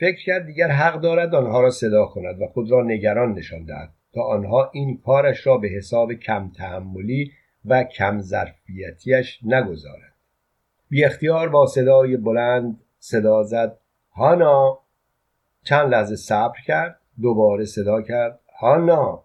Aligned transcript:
فکر 0.00 0.24
کرد 0.24 0.46
دیگر 0.46 0.68
حق 0.68 1.00
دارد 1.00 1.34
آنها 1.34 1.60
را 1.60 1.70
صدا 1.70 2.06
کند 2.06 2.42
و 2.42 2.46
خود 2.46 2.70
را 2.70 2.82
نگران 2.82 3.32
نشان 3.32 3.64
دهد 3.64 3.90
تا 4.14 4.22
آنها 4.22 4.70
این 4.72 4.98
کارش 5.06 5.46
را 5.46 5.58
به 5.58 5.68
حساب 5.68 6.12
کم 6.12 6.50
تحملی 6.50 7.32
و 7.64 7.84
کم 7.84 8.20
ظرفیتیش 8.20 9.40
نگذارد 9.44 10.14
بی 10.88 11.04
اختیار 11.04 11.48
با 11.48 11.66
صدای 11.66 12.16
بلند 12.16 12.80
صدا 12.98 13.42
زد. 13.42 13.78
هانا؟ 14.12 14.78
چند 15.64 15.90
لحظه 15.90 16.16
صبر 16.16 16.58
کرد. 16.66 17.00
دوباره 17.22 17.64
صدا 17.64 18.02
کرد. 18.02 18.40
هانا؟ 18.60 19.24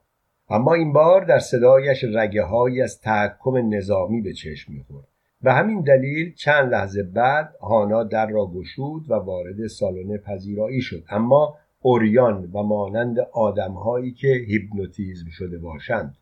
اما 0.50 0.74
این 0.74 0.94
بار 0.94 1.26
در 1.26 1.40
صدایش 1.40 2.04
رگه 2.04 2.44
هایی 2.44 2.82
از 2.82 3.02
تحکم 3.02 3.76
نظامی 3.76 4.22
به 4.22 4.34
چشم 4.34 4.74
می‌خورد. 4.74 5.08
به 5.46 5.54
همین 5.54 5.82
دلیل 5.82 6.34
چند 6.34 6.72
لحظه 6.72 7.04
بعد 7.04 7.56
هانا 7.62 8.04
در 8.04 8.30
را 8.30 8.46
گشود 8.46 9.12
و 9.12 9.14
وارد 9.14 9.68
سالن 9.68 10.18
پذیرایی 10.18 10.82
شد. 10.82 11.04
اما 11.10 11.58
اوریان 11.82 12.52
و 12.54 12.64
مانند 12.64 13.20
آدمهایی 13.34 14.12
که 14.12 14.28
هیپنوتیزم 14.28 15.30
شده 15.30 15.58
باشند 15.58 16.18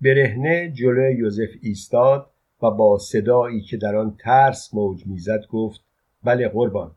برهنه 0.00 0.72
جلوی 0.72 1.14
یوزف 1.14 1.48
ایستاد 1.62 2.30
و 2.62 2.70
با 2.70 2.98
صدایی 2.98 3.60
که 3.60 3.76
در 3.76 3.96
آن 3.96 4.16
ترس 4.20 4.74
موج 4.74 5.06
می‌زد 5.06 5.46
گفت 5.50 5.80
بله 6.24 6.48
قربان. 6.48 6.90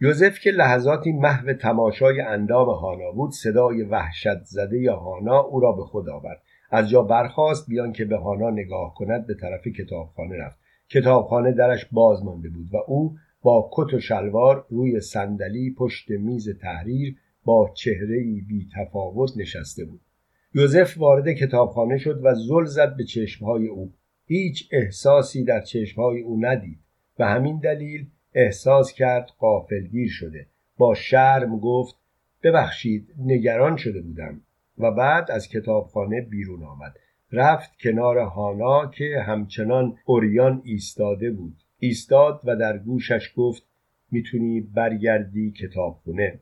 یوزف 0.00 0.40
که 0.40 0.50
لحظاتی 0.50 1.12
محو 1.12 1.52
تماشای 1.52 2.20
اندام 2.20 2.68
هانا 2.68 3.12
بود 3.12 3.32
صدای 3.32 3.82
وحشت 3.82 4.42
زده 4.44 4.92
هانا 4.92 5.38
او 5.38 5.60
را 5.60 5.72
به 5.72 5.82
خود 5.82 6.08
آورد. 6.08 6.42
از 6.70 6.88
جا 6.88 7.02
برخاست 7.02 7.68
بیان 7.68 7.92
که 7.92 8.04
به 8.04 8.16
هانا 8.16 8.50
نگاه 8.50 8.94
کند 8.94 9.26
به 9.26 9.34
طرف 9.34 9.68
کتابخانه 9.68 10.36
رفت. 10.36 10.58
کتابخانه 10.88 11.52
درش 11.52 11.86
باز 11.92 12.24
مانده 12.24 12.48
بود 12.48 12.74
و 12.74 12.76
او 12.86 13.16
با 13.42 13.70
کت 13.72 13.94
و 13.94 14.00
شلوار 14.00 14.66
روی 14.68 15.00
صندلی 15.00 15.74
پشت 15.78 16.10
میز 16.10 16.48
تحریر 16.58 17.16
با 17.44 17.72
چهره 17.74 18.22
بی 18.48 18.68
تفاوت 18.76 19.30
نشسته 19.36 19.84
بود. 19.84 20.00
یوزف 20.54 20.98
وارد 20.98 21.32
کتابخانه 21.32 21.98
شد 21.98 22.20
و 22.24 22.34
زل 22.34 22.64
زد 22.64 22.96
به 22.96 23.04
چشمهای 23.04 23.66
او. 23.66 23.92
هیچ 24.26 24.68
احساسی 24.72 25.44
در 25.44 25.60
چشمهای 25.60 26.20
او 26.20 26.44
ندید 26.44 26.78
و 27.18 27.28
همین 27.28 27.58
دلیل 27.58 28.06
احساس 28.34 28.92
کرد 28.92 29.30
قافلگیر 29.38 30.08
شده. 30.10 30.46
با 30.76 30.94
شرم 30.94 31.58
گفت 31.58 31.96
ببخشید 32.42 33.14
نگران 33.18 33.76
شده 33.76 34.02
بودم. 34.02 34.40
و 34.82 34.90
بعد 34.90 35.30
از 35.30 35.48
کتابخانه 35.48 36.20
بیرون 36.20 36.62
آمد. 36.62 36.92
رفت 37.32 37.70
کنار 37.80 38.18
هانا 38.18 38.86
که 38.86 39.20
همچنان 39.26 39.96
اوریان 40.04 40.62
ایستاده 40.64 41.30
بود. 41.30 41.56
ایستاد 41.78 42.40
و 42.44 42.56
در 42.56 42.78
گوشش 42.78 43.32
گفت 43.36 43.62
می‌تونی 44.10 44.60
برگردی 44.60 45.50
کتابخونه. 45.50 46.40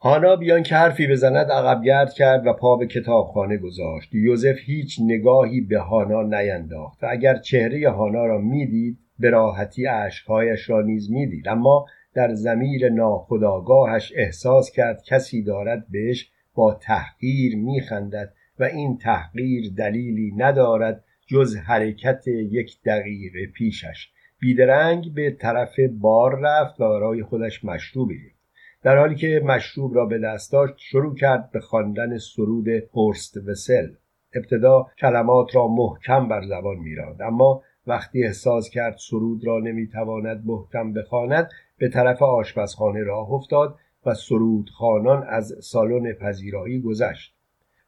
هانا 0.00 0.36
بیان 0.36 0.62
که 0.62 0.74
حرفی 0.74 1.06
بزند 1.06 1.50
عقبگرد 1.50 2.12
کرد 2.12 2.46
و 2.46 2.52
پا 2.52 2.76
به 2.76 2.86
کتابخانه 2.86 3.56
گذاشت. 3.56 4.14
یوزف 4.14 4.56
هیچ 4.64 5.00
نگاهی 5.00 5.60
به 5.60 5.78
هانا 5.78 6.22
نینداخت. 6.22 7.02
و 7.04 7.06
اگر 7.10 7.38
چهره 7.38 7.90
هانا 7.90 8.26
را 8.26 8.38
می‌دید 8.38 8.98
به 9.18 9.30
راحتی 9.30 9.86
اشکهایش 9.86 10.70
را 10.70 10.82
نیز 10.82 11.10
می‌دید. 11.10 11.48
اما 11.48 11.86
در 12.14 12.34
زمیر 12.34 12.88
ناخداگاهش 12.88 14.12
احساس 14.16 14.70
کرد 14.70 15.02
کسی 15.06 15.42
دارد 15.42 15.86
بهش 15.90 16.31
با 16.54 16.74
تحقیر 16.74 17.56
میخندد 17.56 18.32
و 18.58 18.64
این 18.64 18.98
تحقیر 18.98 19.72
دلیلی 19.76 20.32
ندارد 20.36 21.04
جز 21.26 21.56
حرکت 21.56 22.28
یک 22.28 22.82
دقیقه 22.82 23.46
پیشش. 23.46 24.08
بیدرنگ 24.38 25.14
به 25.14 25.30
طرف 25.30 25.74
بار 26.00 26.40
رفت 26.40 26.80
و 26.80 26.88
برای 26.88 27.22
خودش 27.22 27.64
مشروب 27.64 28.08
گرفت. 28.12 28.42
در 28.82 28.96
حالی 28.96 29.14
که 29.14 29.42
مشروب 29.44 29.94
را 29.94 30.06
به 30.06 30.18
دست 30.18 30.52
داشت 30.52 30.74
شروع 30.78 31.14
کرد 31.14 31.50
به 31.50 31.60
خواندن 31.60 32.18
سرود 32.18 32.68
هورست 32.68 33.36
وسل 33.46 33.88
ابتدا 34.34 34.86
کلمات 35.00 35.54
را 35.56 35.68
محکم 35.68 36.28
بر 36.28 36.42
زبان 36.42 36.76
میراند 36.76 37.22
اما 37.22 37.62
وقتی 37.86 38.24
احساس 38.24 38.70
کرد 38.70 38.96
سرود 38.98 39.46
را 39.46 39.58
نمی‌تواند 39.58 40.42
محکم 40.46 40.92
بخواند 40.92 41.48
به 41.78 41.88
طرف 41.88 42.22
آشپزخانه 42.22 43.02
راه 43.02 43.32
افتاد 43.32 43.78
و 44.06 44.14
سرودخوانان 44.14 45.26
از 45.28 45.54
سالن 45.60 46.12
پذیرایی 46.12 46.80
گذشت. 46.80 47.34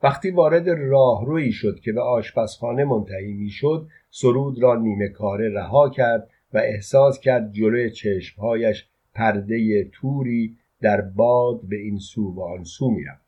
وقتی 0.02 0.30
وارد 0.30 0.68
راهرویی 0.68 1.52
شد 1.52 1.80
که 1.80 1.92
به 1.92 2.00
آشپزخانه 2.00 2.84
منتهی 2.84 3.32
می‌شد 3.32 3.88
سرود 4.10 4.62
را 4.62 4.74
نیمه 4.74 5.08
کاره 5.08 5.54
رها 5.54 5.90
کرد 5.90 6.30
و 6.52 6.58
احساس 6.58 7.20
کرد 7.20 7.52
جلوی 7.52 7.90
چشمهایش 7.90 8.86
پرده 9.14 9.84
توری 9.84 10.56
در 10.80 11.00
باد 11.00 11.60
به 11.68 11.76
این 11.76 11.98
سو 11.98 12.34
و 12.34 12.40
آن 12.40 12.64
سو 12.64 12.90
می‌رفت. 12.90 13.24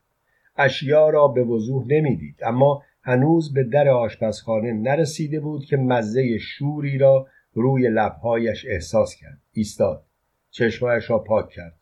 اشیا 0.56 1.10
را 1.10 1.28
به 1.28 1.44
وضوح 1.44 1.86
نمی‌دید 1.88 2.36
اما 2.42 2.82
هنوز 3.02 3.52
به 3.52 3.64
در 3.64 3.88
آشپزخانه 3.88 4.72
نرسیده 4.72 5.41
بود 5.41 5.64
که 5.64 5.76
مزه 5.76 6.38
شوری 6.38 6.98
را 6.98 7.26
روی 7.54 7.88
لبهایش 7.88 8.66
احساس 8.69 9.16
کرد. 9.16 9.38
ایستاد. 9.52 10.04
چشمهایش 10.50 11.10
را 11.10 11.19
پاک 11.19 11.48
کرد. 11.48 11.75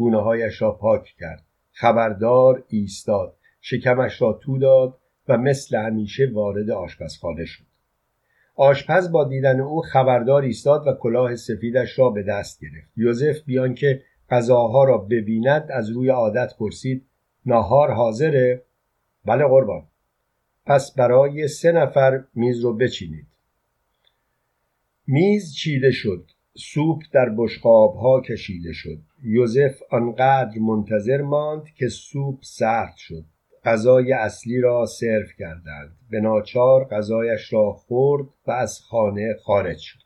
گونه 0.00 0.20
هایش 0.20 0.62
را 0.62 0.72
پاک 0.72 1.14
کرد. 1.18 1.44
خبردار 1.72 2.64
ایستاد. 2.68 3.36
شکمش 3.60 4.22
را 4.22 4.32
تو 4.32 4.58
داد 4.58 4.98
و 5.28 5.38
مثل 5.38 5.76
همیشه 5.76 6.30
وارد 6.32 6.70
آشپزخانه 6.70 7.44
شد. 7.44 7.64
آشپز 8.54 9.12
با 9.12 9.24
دیدن 9.24 9.60
او 9.60 9.80
خبردار 9.80 10.42
ایستاد 10.42 10.86
و 10.86 10.92
کلاه 10.92 11.36
سفیدش 11.36 11.98
را 11.98 12.10
به 12.10 12.22
دست 12.22 12.60
گرفت. 12.60 12.92
یوزف 12.96 13.40
بیان 13.46 13.74
که 13.74 14.02
غذاها 14.30 14.84
را 14.84 14.98
ببیند 14.98 15.68
از 15.70 15.90
روی 15.90 16.08
عادت 16.08 16.56
پرسید 16.58 17.06
ناهار 17.46 17.90
حاضره؟ 17.90 18.62
بله 19.24 19.44
قربان. 19.44 19.82
پس 20.66 20.94
برای 20.94 21.48
سه 21.48 21.72
نفر 21.72 22.24
میز 22.34 22.60
رو 22.60 22.76
بچینید. 22.76 23.26
میز 25.06 25.54
چیده 25.54 25.90
شد. 25.90 26.30
سوپ 26.56 27.02
در 27.12 27.34
بشقاب 27.36 27.94
ها 27.94 28.20
کشیده 28.20 28.72
شد. 28.72 29.09
یوزف 29.24 29.82
آنقدر 29.90 30.58
منتظر 30.58 31.22
ماند 31.22 31.64
که 31.74 31.88
سوپ 31.88 32.38
سرد 32.42 32.94
شد. 32.96 33.24
غذای 33.64 34.12
اصلی 34.12 34.60
را 34.60 34.86
سرو 34.86 35.26
کردند. 35.38 35.96
به 36.10 36.20
ناچار 36.20 36.84
غذایش 36.84 37.52
را 37.52 37.72
خورد 37.72 38.26
و 38.46 38.50
از 38.50 38.80
خانه 38.80 39.34
خارج 39.44 39.78
شد. 39.78 39.98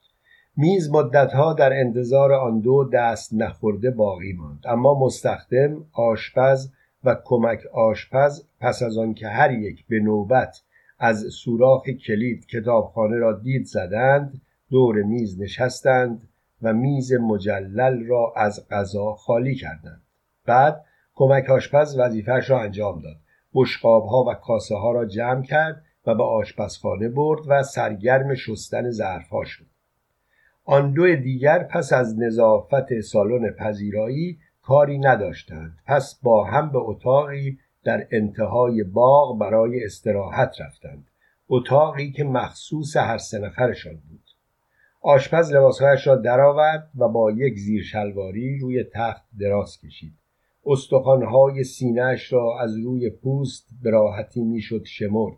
میز 0.56 0.90
مدتها 0.90 1.52
در 1.52 1.72
انتظار 1.72 2.32
آن 2.32 2.60
دو 2.60 2.90
دست 2.92 3.34
نخورده 3.34 3.90
باقی 3.90 4.32
ماند. 4.32 4.62
اما 4.64 4.98
مستخدم 5.00 5.86
آشپز 5.92 6.70
و 7.04 7.16
کمک 7.24 7.66
آشپز 7.66 8.44
پس 8.60 8.82
از 8.82 8.98
آنکه 8.98 9.28
هر 9.28 9.52
یک 9.52 9.86
به 9.86 10.00
نوبت 10.00 10.62
از 10.98 11.24
سوراخ 11.30 11.90
کلید 11.90 12.46
کتابخانه 12.46 13.16
را 13.16 13.32
دید 13.32 13.64
زدند 13.64 14.40
دور 14.70 15.02
میز 15.02 15.40
نشستند 15.40 16.28
و 16.64 16.72
میز 16.72 17.12
مجلل 17.12 18.06
را 18.06 18.32
از 18.36 18.68
غذا 18.68 19.12
خالی 19.12 19.54
کردند. 19.54 20.02
بعد 20.46 20.84
کمک 21.14 21.50
آشپز 21.50 21.98
وظیفهش 21.98 22.50
را 22.50 22.60
انجام 22.60 23.00
داد. 23.00 23.16
بشقاب 23.54 24.06
ها 24.06 24.24
و 24.28 24.34
کاسه 24.34 24.74
ها 24.74 24.92
را 24.92 25.04
جمع 25.04 25.42
کرد 25.42 25.82
و 26.06 26.14
به 26.14 26.22
آشپزخانه 26.22 27.08
برد 27.08 27.40
و 27.48 27.62
سرگرم 27.62 28.34
شستن 28.34 28.90
ظرف 28.90 29.28
شد. 29.44 29.66
آن 30.64 30.92
دو 30.92 31.16
دیگر 31.16 31.62
پس 31.62 31.92
از 31.92 32.18
نظافت 32.18 33.00
سالن 33.00 33.50
پذیرایی 33.50 34.38
کاری 34.62 34.98
نداشتند. 34.98 35.78
پس 35.86 36.20
با 36.22 36.44
هم 36.44 36.72
به 36.72 36.78
اتاقی 36.78 37.58
در 37.84 38.06
انتهای 38.10 38.82
باغ 38.84 39.38
برای 39.38 39.84
استراحت 39.84 40.60
رفتند. 40.60 41.06
اتاقی 41.48 42.12
که 42.12 42.24
مخصوص 42.24 42.96
هر 42.96 43.18
سه 43.18 43.38
نفرشان 43.38 43.94
بود. 43.94 44.23
آشپز 45.06 45.52
لباسهایش 45.52 46.06
را 46.06 46.16
درآورد 46.16 46.90
و 46.98 47.08
با 47.08 47.30
یک 47.30 47.58
زیرشلواری 47.58 48.58
روی 48.58 48.84
تخت 48.92 49.24
دراز 49.40 49.78
کشید. 49.78 50.12
استخوانهای 50.66 51.64
سینهاش 51.64 52.32
را 52.32 52.60
از 52.60 52.76
روی 52.76 53.10
پوست 53.10 53.68
به 53.82 53.90
راحتی 53.90 54.44
می‌شد 54.44 54.84
شمرد 54.84 55.36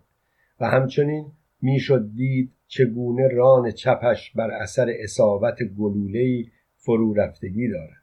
و 0.61 0.67
همچنین 0.67 1.33
می‌شد 1.63 2.11
دید 2.15 2.53
چگونه 2.67 3.29
ران 3.29 3.71
چپش 3.71 4.33
بر 4.33 4.51
اثر 4.51 4.93
اصابت 4.99 5.63
گلولهای 5.63 6.45
فرو 6.77 7.15
رفتگی 7.15 7.69
دارد. 7.69 8.03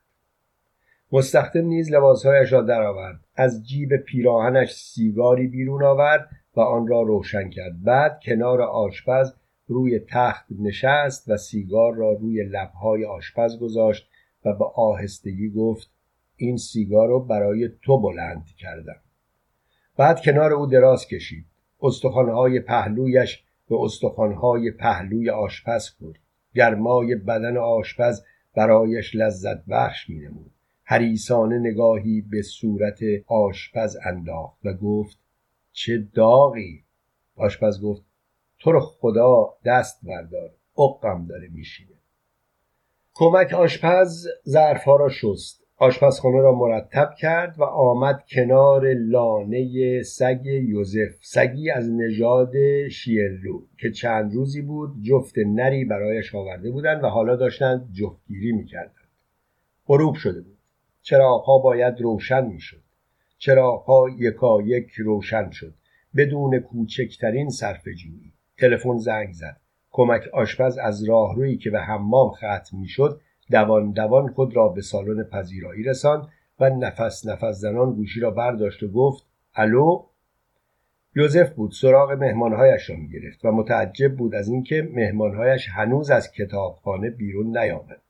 مستخدم 1.12 1.66
نیز 1.66 1.92
لباسهایش 1.92 2.54
را 2.54 2.62
درآورد. 2.62 3.20
از 3.36 3.68
جیب 3.68 3.98
پیراهنش 3.98 4.74
سیگاری 4.74 5.48
بیرون 5.48 5.84
آورد 5.84 6.30
و 6.56 6.60
آن 6.60 6.88
را 6.88 7.02
روشن 7.02 7.50
کرد. 7.50 7.84
بعد 7.84 8.20
کنار 8.26 8.62
آشپز 8.62 9.34
روی 9.68 10.00
تخت 10.00 10.46
نشست 10.60 11.30
و 11.30 11.38
سیگار 11.38 11.96
را 11.96 12.12
روی 12.12 12.44
لبهای 12.44 13.06
آشپز 13.06 13.60
گذاشت 13.60 14.10
و 14.46 14.54
به 14.54 14.66
آهستگی 14.66 15.50
گفت 15.50 15.92
این 16.36 16.58
سیگار 16.58 17.08
رو 17.08 17.20
برای 17.20 17.70
تو 17.82 17.98
بلند 18.02 18.46
کردم. 18.58 19.02
بعد 19.98 20.22
کنار 20.22 20.54
او 20.54 20.66
دراز 20.66 21.08
کشید. 21.08 21.46
استخوانهای 21.82 22.60
پهلویش 22.60 23.44
به 23.70 23.76
استخوانهای 23.82 24.72
پهلوی 24.72 25.30
آشپز 25.30 25.90
خورد. 25.90 26.20
گرمای 26.56 27.16
بدن 27.16 27.58
آشپز 27.58 28.24
برایش 28.56 29.16
لذت 29.16 29.66
بخش 29.66 30.10
می 30.10 30.20
نمود 30.20 30.52
حریسانه 30.84 31.60
نگاهی 31.60 32.22
به 32.22 32.42
صورت 32.42 33.00
آشپز 33.28 33.98
انداخت 34.06 34.66
و 34.66 34.74
گفت 34.74 35.20
چه 35.72 36.08
داغی؟ 36.14 36.84
آشپز 37.36 37.82
گفت 37.82 38.06
تو 38.64 38.72
رو 38.72 38.80
خدا 38.80 39.54
دست 39.66 40.00
بردار. 40.04 40.52
اقم 40.78 41.26
داره 41.26 41.48
میشینه. 41.52 41.90
کمک 43.14 43.54
آشپز 43.54 44.28
ظرفها 44.50 44.96
را 44.96 45.10
شست. 45.10 45.64
آشپزخانه 45.78 46.42
را 46.42 46.56
مرتب 46.56 47.14
کرد 47.20 47.60
و 47.60 47.64
آمد 47.64 48.24
کنار 48.30 48.94
لانه 48.94 50.02
سگ 50.02 50.46
یوزف. 50.46 51.16
سگی 51.22 51.72
از 51.72 51.92
نژاد 51.92 52.54
شیرلو 52.92 53.62
که 53.80 53.92
چند 53.92 54.34
روزی 54.34 54.62
بود 54.62 55.02
جفت 55.02 55.38
نری 55.38 55.86
برایش 55.86 56.36
آورده 56.36 56.72
بودند 56.72 57.04
و 57.04 57.08
حالا 57.08 57.36
داشتند 57.36 57.90
جفتگیری 57.94 58.52
می‌کردند. 58.52 59.10
غروب 59.88 60.16
شده 60.16 60.42
بود. 60.42 60.58
چراغها 61.02 61.58
باید 61.58 62.02
روشن 62.02 62.46
می‌شد. 62.46 62.82
چراغها 63.38 64.10
یکایک 64.18 64.92
روشن 64.92 65.50
شد. 65.50 65.74
بدون 66.16 66.60
کوچکترین 66.60 67.50
صرفهجویی. 67.50 68.34
تلفن 68.64 68.98
زنگ 68.98 69.34
زد. 69.34 69.58
کمک 69.92 70.22
آشپز 70.34 70.78
از 70.78 71.04
راهرویی 71.04 71.58
که 71.58 71.70
به 71.70 71.80
حمام 71.80 72.32
ختم 72.32 72.78
می‌شد 72.78 73.22
دوان 73.52 73.92
دوان 73.92 74.34
خود 74.34 74.56
را 74.56 74.68
به 74.68 74.82
سالن 74.82 75.24
پذیرایی 75.24 75.84
رساند 75.84 76.28
و 76.60 76.70
نفس 76.70 77.28
نفس 77.28 77.56
زنان 77.56 77.94
گوشی 77.94 78.20
را 78.20 78.32
برداشت 78.32 78.84
و 78.84 78.88
گفت 78.88 79.26
الو؟ 79.56 80.06
یوزف 81.16 81.54
بود 81.54 81.72
سراغ 81.72 82.12
مهمانهایش 82.12 82.90
را 82.90 82.96
می‌گرفت 82.96 83.46
و 83.46 83.52
متعجب 83.52 84.16
بود 84.16 84.36
از 84.36 84.50
اینکه 84.50 84.90
مهمانهایش 84.94 85.70
هنوز 85.70 86.10
از 86.12 86.32
کتابخانه 86.32 87.10
بیرون 87.10 87.58
نیامد. 87.58 88.02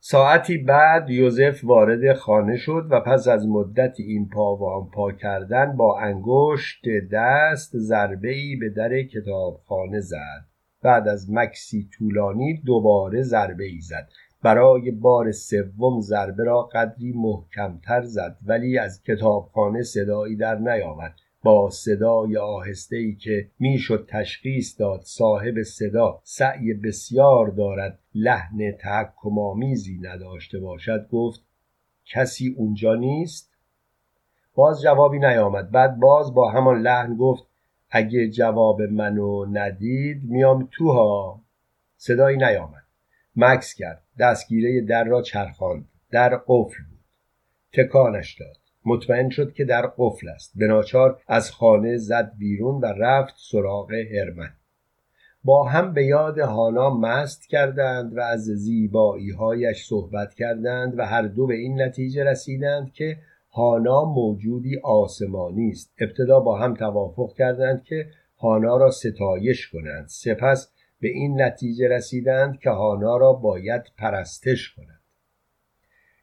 ساعتی 0.00 0.58
بعد 0.58 1.10
یوزف 1.10 1.64
وارد 1.64 2.12
خانه 2.12 2.56
شد 2.56 2.86
و 2.90 3.00
پس 3.00 3.28
از 3.28 3.48
مدت 3.48 4.00
این 4.00 4.28
پا 4.28 4.56
و 4.56 4.64
آن 4.64 4.90
پا 4.90 5.12
کردن 5.12 5.76
با 5.76 6.00
انگشت 6.00 6.84
دست 7.12 7.78
ضربه 7.78 8.30
ای 8.30 8.56
به 8.56 8.68
در 8.70 9.02
کتابخانه 9.02 10.00
زد. 10.00 10.44
بعد 10.82 11.08
از 11.08 11.30
مکسی 11.30 11.88
طولانی 11.98 12.62
دوباره 12.66 13.22
ضربه 13.22 13.64
ای 13.64 13.80
زد. 13.80 14.08
برای 14.42 14.90
بار 14.90 15.32
سوم 15.32 16.00
ضربه 16.00 16.44
را 16.44 16.62
قدری 16.62 17.12
محکمتر 17.12 18.02
زد 18.02 18.36
ولی 18.46 18.78
از 18.78 19.02
کتابخانه 19.02 19.82
صدایی 19.82 20.36
در 20.36 20.54
نیامد 20.54 21.14
با 21.42 21.70
صدای 21.70 22.36
آهسته 22.36 22.96
ای 22.96 23.14
که 23.14 23.50
می‌شد 23.58 24.08
تشخیص 24.08 24.80
داد 24.80 25.00
صاحب 25.04 25.62
صدا 25.62 26.20
سعی 26.22 26.74
بسیار 26.74 27.48
دارد 27.48 27.98
لحن 28.14 28.72
تحکم 28.72 29.38
آمیزی 29.38 29.98
نداشته 30.02 30.58
باشد 30.58 31.08
گفت 31.12 31.40
کسی 32.06 32.54
اونجا 32.58 32.94
نیست؟ 32.94 33.50
باز 34.54 34.82
جوابی 34.82 35.18
نیامد. 35.18 35.70
بعد 35.70 35.98
باز 35.98 36.34
با 36.34 36.50
همان 36.50 36.82
لحن 36.82 37.16
گفت 37.16 37.44
اگه 37.90 38.28
جواب 38.28 38.82
منو 38.82 39.46
ندید 39.46 40.22
میام 40.24 40.68
تو 40.72 40.92
ها 40.92 41.40
صدایی 41.96 42.36
نیامد. 42.36 42.84
مکس 43.36 43.74
کرد. 43.74 44.02
دستگیره 44.18 44.80
در 44.80 45.04
را 45.04 45.22
چرخاند. 45.22 45.88
در 46.10 46.36
قفل 46.46 46.82
بود. 46.90 46.98
تکانش 47.72 48.40
داد. 48.40 48.57
مطمئن 48.88 49.28
شد 49.28 49.52
که 49.52 49.64
در 49.64 49.86
قفل 49.98 50.28
است. 50.28 50.52
به 50.56 50.66
ناچار 50.66 51.20
از 51.28 51.50
خانه 51.50 51.96
زد 51.96 52.32
بیرون 52.38 52.80
و 52.80 52.86
رفت 52.86 53.34
سراغ 53.36 53.92
هرمن. 53.92 54.50
با 55.44 55.64
هم 55.64 55.94
به 55.94 56.04
یاد 56.04 56.38
هانا 56.38 56.90
مست 56.90 57.48
کردند 57.48 58.16
و 58.16 58.20
از 58.20 58.40
زیبایی 58.40 59.30
هایش 59.30 59.86
صحبت 59.86 60.34
کردند 60.34 60.98
و 60.98 61.06
هر 61.06 61.22
دو 61.22 61.46
به 61.46 61.54
این 61.54 61.82
نتیجه 61.82 62.24
رسیدند 62.24 62.92
که 62.92 63.16
هانا 63.52 64.04
موجودی 64.04 64.78
آسمانی 64.84 65.70
است. 65.70 65.92
ابتدا 66.00 66.40
با 66.40 66.58
هم 66.58 66.74
توافق 66.74 67.32
کردند 67.34 67.84
که 67.84 68.06
هانا 68.38 68.76
را 68.76 68.90
ستایش 68.90 69.68
کنند. 69.68 70.08
سپس 70.08 70.72
به 71.00 71.08
این 71.08 71.42
نتیجه 71.42 71.88
رسیدند 71.88 72.58
که 72.58 72.70
هانا 72.70 73.16
را 73.16 73.32
باید 73.32 73.82
پرستش 73.98 74.74
کنند 74.74 74.97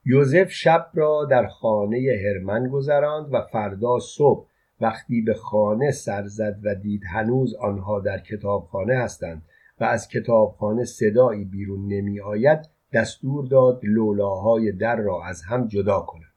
یوزف 0.05 0.51
شب 0.51 0.87
را 0.93 1.25
در 1.25 1.47
خانه 1.47 2.21
هرمن 2.25 2.67
گذراند 2.67 3.33
و 3.33 3.41
فردا 3.41 3.99
صبح 3.99 4.47
وقتی 4.81 5.21
به 5.21 5.33
خانه 5.33 5.91
سر 5.91 6.23
زد 6.25 6.59
و 6.63 6.75
دید 6.75 7.01
هنوز 7.13 7.55
آنها 7.55 7.99
در 7.99 8.19
کتابخانه 8.19 8.95
هستند 8.95 9.41
و 9.79 9.83
از 9.83 10.07
کتابخانه 10.07 10.83
صدایی 10.83 11.45
بیرون 11.45 11.87
نمی 11.87 12.19
آید 12.19 12.59
دستور 12.93 13.47
داد 13.47 13.79
لولاهای 13.83 14.71
در 14.71 14.95
را 14.95 15.25
از 15.25 15.41
هم 15.41 15.67
جدا 15.67 15.99
کند 15.99 16.33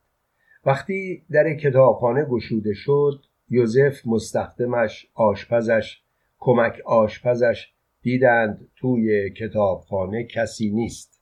وقتی 0.67 1.23
در 1.31 1.55
کتابخانه 1.55 2.25
گشوده 2.25 2.75
شد 2.75 3.25
یوزف 3.49 4.07
مستخدمش 4.07 5.07
آشپزش 5.15 6.03
کمک 6.39 6.81
آشپزش 6.87 7.73
دیدند 8.03 8.69
توی 8.77 9.31
کتابخانه 9.31 10.25
کسی 10.25 10.71
نیست. 10.71 11.18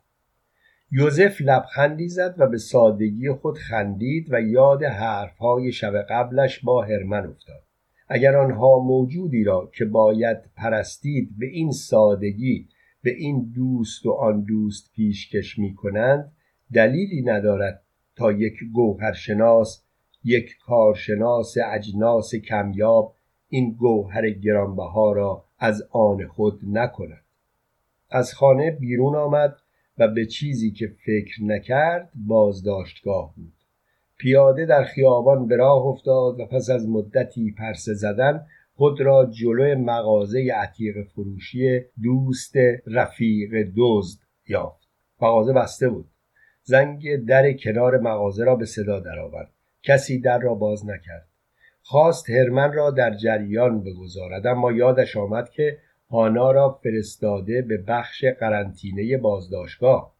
یوزف 0.91 1.41
لبخندی 1.41 2.09
زد 2.09 2.35
و 2.39 2.47
به 2.47 2.59
سادگی 2.59 3.31
خود 3.33 3.59
خندید 3.59 4.27
و 4.31 4.41
یاد 4.41 4.83
حرفهای 4.83 5.73
شب 5.73 6.03
قبلش 6.03 6.65
با 6.65 6.83
هرمن 6.83 7.27
افتاد. 7.27 7.63
اگر 8.09 8.37
آنها 8.37 8.79
موجودی 8.79 9.45
را 9.45 9.71
که 9.75 9.85
باید 9.85 10.37
پرستید 10.57 11.39
به 11.39 11.47
این 11.47 11.73
سادگی 11.73 12.69
به 13.03 13.11
این 13.11 13.53
دوست 13.55 14.07
و 14.07 14.13
آن 14.13 14.41
دوست 14.45 14.93
پیشکش 14.93 15.59
می 15.59 15.75
کنند 15.75 16.33
دلیلی 16.75 17.23
ندارد 17.23 17.83
تا 18.17 18.33
یک 18.33 18.55
گوهرشناس 18.73 19.83
یک 20.25 20.57
کارشناس 20.67 21.55
اجناس 21.67 22.35
کمیاب 22.35 23.15
این 23.49 23.73
گوهر 23.73 24.31
گرانبها 24.31 25.13
را 25.13 25.45
از 25.59 25.83
آن 25.91 26.27
خود 26.27 26.61
نکند. 26.67 27.25
از 28.11 28.35
خانه 28.35 28.71
بیرون 28.71 29.17
آمد 29.17 29.57
و 29.99 30.09
به 30.09 30.27
چیزی 30.27 30.71
که 30.71 30.87
فکر 30.87 31.43
نکرد 31.43 32.11
بازداشتگاه 32.15 33.35
بود. 33.37 33.53
پیاده 34.19 34.67
در 34.67 34.85
خیابان 34.85 35.47
به 35.47 35.57
راه 35.57 35.87
افتاد 35.87 36.41
و 36.41 36.47
پس 36.47 36.71
از 36.71 36.89
مدتی 36.89 37.55
پرسه 37.59 37.95
زدن 37.95 38.47
خود 38.75 39.01
را 39.01 39.31
جلوی 39.41 39.75
مغازه 39.75 40.53
عتیق 40.55 41.03
فروشی 41.03 41.81
دوست 42.03 42.55
رفیق 42.87 43.73
دزد 43.77 44.19
یافت. 44.49 44.89
مغازه 45.21 45.53
بسته 45.53 45.89
بود. 45.89 46.07
زنگ 46.63 47.17
در 47.17 47.53
کنار 47.53 47.99
مغازه 47.99 48.45
را 48.45 48.57
به 48.57 48.67
صدا 48.67 49.01
درآورد. 49.01 49.51
کسی 49.83 50.21
در 50.21 50.39
را 50.39 50.55
باز 50.55 50.87
نکرد. 50.87 51.29
خواست 51.83 52.31
هرمن 52.31 52.73
را 52.73 52.91
در 52.91 53.15
جریان 53.15 53.85
بگذارد 53.85 54.47
اما 54.47 54.73
یادش 54.73 55.17
آمد 55.17 55.51
که 55.51 55.79
هانا 56.11 56.51
را 56.51 56.81
فرستاده 56.83 57.63
به 57.63 57.77
بخش 57.77 58.25
قرنطینه 58.25 59.19
بازداشتگاه. 59.19 60.15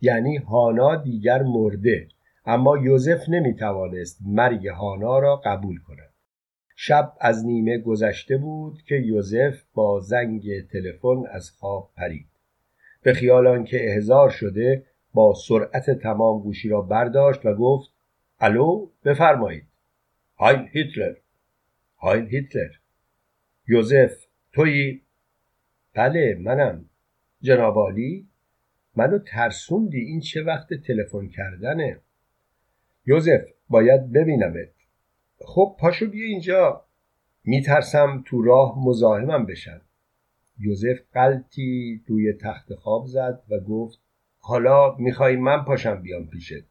یعنی 0.00 0.36
هانا 0.36 0.96
دیگر 0.96 1.42
مرده 1.42 2.08
اما 2.44 2.78
یوزف 2.78 3.28
نمی 3.28 3.54
توانست 3.54 4.20
مرگ 4.26 4.66
هانا 4.66 5.18
را 5.18 5.36
قبول 5.36 5.78
کند. 5.78 6.12
شب 6.76 7.12
از 7.20 7.46
نیمه 7.46 7.78
گذشته 7.78 8.36
بود 8.36 8.82
که 8.82 8.94
یوزف 8.94 9.62
با 9.74 10.00
زنگ 10.00 10.66
تلفن 10.72 11.22
از 11.30 11.50
خواب 11.50 11.90
پرید. 11.96 12.26
به 13.02 13.12
خیال 13.12 13.46
آنکه 13.46 13.92
احضار 13.92 14.30
شده 14.30 14.86
با 15.14 15.34
سرعت 15.34 15.90
تمام 15.90 16.42
گوشی 16.42 16.68
را 16.68 16.80
برداشت 16.80 17.46
و 17.46 17.54
گفت 17.54 17.90
الو 18.40 18.88
بفرمایید. 19.04 19.66
هایل 20.38 20.68
هیتلر. 20.72 21.14
هایل 21.98 22.26
هیتلر. 22.26 22.70
یوزف 23.68 24.26
تویی؟ 24.52 25.05
بله 25.96 26.38
منم. 26.40 26.84
جناب 27.40 27.78
عالی 27.78 28.28
منو 28.96 29.18
ترسوندی 29.18 30.00
این 30.00 30.20
چه 30.20 30.42
وقت 30.42 30.74
تلفن 30.74 31.28
کردنه. 31.28 32.00
یوزف 33.06 33.40
باید 33.68 34.12
ببینمت. 34.12 34.68
خب 35.38 35.76
پاشو 35.80 36.10
بیا 36.10 36.24
اینجا. 36.24 36.84
میترسم 37.44 38.22
تو 38.26 38.42
راه 38.42 38.74
مزاحمم 38.86 39.46
بشن. 39.46 39.80
یوزف 40.58 40.98
قلتی 41.12 42.04
روی 42.06 42.32
تخت 42.32 42.74
خواب 42.74 43.06
زد 43.06 43.42
و 43.50 43.60
گفت 43.60 43.98
حالا 44.38 44.96
می‌خوای 44.96 45.36
من 45.36 45.64
پاشم 45.64 46.02
بیام 46.02 46.26
پیشت. 46.26 46.64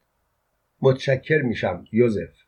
متشکر 0.82 1.42
میشم 1.42 1.86
یوزف. 1.92 2.45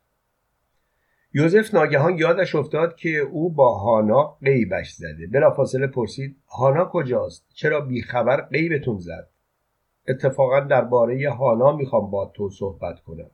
یوزف 1.34 1.74
ناگهان 1.74 2.18
یادش 2.18 2.56
افتاد 2.56 2.96
که 2.96 3.18
او 3.18 3.54
با 3.54 3.78
هانا 3.78 4.24
قیبش 4.24 4.92
زده. 4.92 5.28
بلافاصله 5.34 5.88
پرسید 5.88 6.38
هانا 6.50 6.86
کجاست؟ 6.86 7.46
چرا 7.54 7.82
بیخبر 7.82 8.42
قیبتون 8.42 8.98
زد؟ 9.00 9.30
اتفاقا 10.08 10.60
درباره 10.60 11.30
هانا 11.30 11.76
می‌خوام 11.76 12.12
با 12.12 12.32
تو 12.36 12.50
صحبت 12.50 13.00
کنم. 13.00 13.30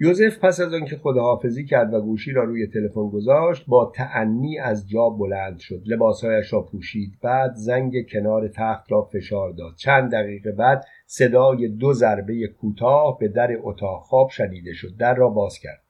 یوزف 0.00 0.38
پس 0.38 0.60
از 0.60 0.74
آنکه 0.74 0.96
خداحافظی 0.96 1.64
کرد 1.64 1.94
و 1.94 2.00
گوشی 2.00 2.32
را 2.32 2.44
روی 2.44 2.66
تلفن 2.66 3.08
گذاشت 3.08 3.66
با 3.66 3.92
تعنی 3.94 4.58
از 4.58 4.88
جا 4.88 5.08
بلند 5.08 5.58
شد. 5.58 5.82
لباسهایش 5.86 6.52
را 6.52 6.62
پوشید. 6.62 7.12
بعد 7.22 7.54
زنگ 7.54 8.10
کنار 8.12 8.48
تخت 8.48 8.92
را 8.92 9.02
فشار 9.02 9.52
داد. 9.52 9.74
چند 9.74 10.12
دقیقه 10.12 10.52
بعد 10.52 10.84
صدای 11.06 11.68
دو 11.68 11.92
ضربه 11.92 12.46
کوتاه 12.46 13.18
به 13.18 13.28
در 13.28 13.56
اتاق 13.62 14.02
خواب 14.02 14.30
شنیده 14.30 14.72
شد. 14.72 14.96
در 14.98 15.14
را 15.14 15.28
باز 15.28 15.58
کرد. 15.58 15.83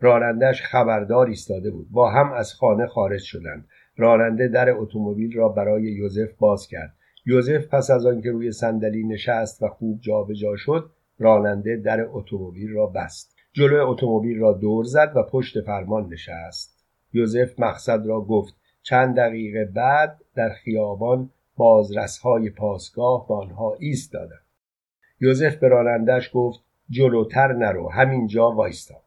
رانندش 0.00 0.62
خبردار 0.62 1.26
ایستاده 1.26 1.70
بود. 1.70 1.86
با 1.90 2.10
هم 2.10 2.32
از 2.32 2.54
خانه 2.54 2.86
خارج 2.86 3.20
شدند. 3.20 3.68
راننده 3.96 4.48
در 4.48 4.70
اتومبیل 4.70 5.36
را 5.36 5.48
برای 5.48 5.82
یوزف 5.82 6.32
باز 6.38 6.66
کرد. 6.66 6.94
یوزف 7.26 7.66
پس 7.66 7.90
از 7.90 8.06
آنکه 8.06 8.30
روی 8.30 8.52
صندلی 8.52 9.04
نشست 9.04 9.62
و 9.62 9.68
خوب 9.68 10.00
جابجا 10.00 10.50
جا 10.50 10.56
شد 10.56 10.90
راننده 11.18 11.76
در 11.76 12.06
اتومبیل 12.10 12.72
را 12.72 12.86
بست. 12.86 13.36
جلو 13.52 13.88
اتومبیل 13.88 14.38
را 14.38 14.52
دور 14.52 14.84
زد 14.84 15.12
و 15.16 15.22
پشت 15.22 15.60
فرمان 15.60 16.08
نشست. 16.12 16.84
یوزف 17.12 17.60
مقصد 17.60 18.06
را 18.06 18.20
گفت. 18.20 18.54
چند 18.82 19.16
دقیقه 19.16 19.64
بعد 19.64 20.20
در 20.34 20.48
خیابان 20.48 21.30
بازرسهای 21.56 22.50
پاسگاه 22.50 23.28
به 23.28 23.34
آنها 23.34 23.76
ایستادند. 23.78 24.44
یوزف 25.20 25.56
به 25.56 25.68
رانندش 25.68 26.30
گفت 26.34 26.60
جلوتر 26.90 27.52
نرو 27.52 27.90
همینجا 27.90 28.50
وایستا. 28.50 29.03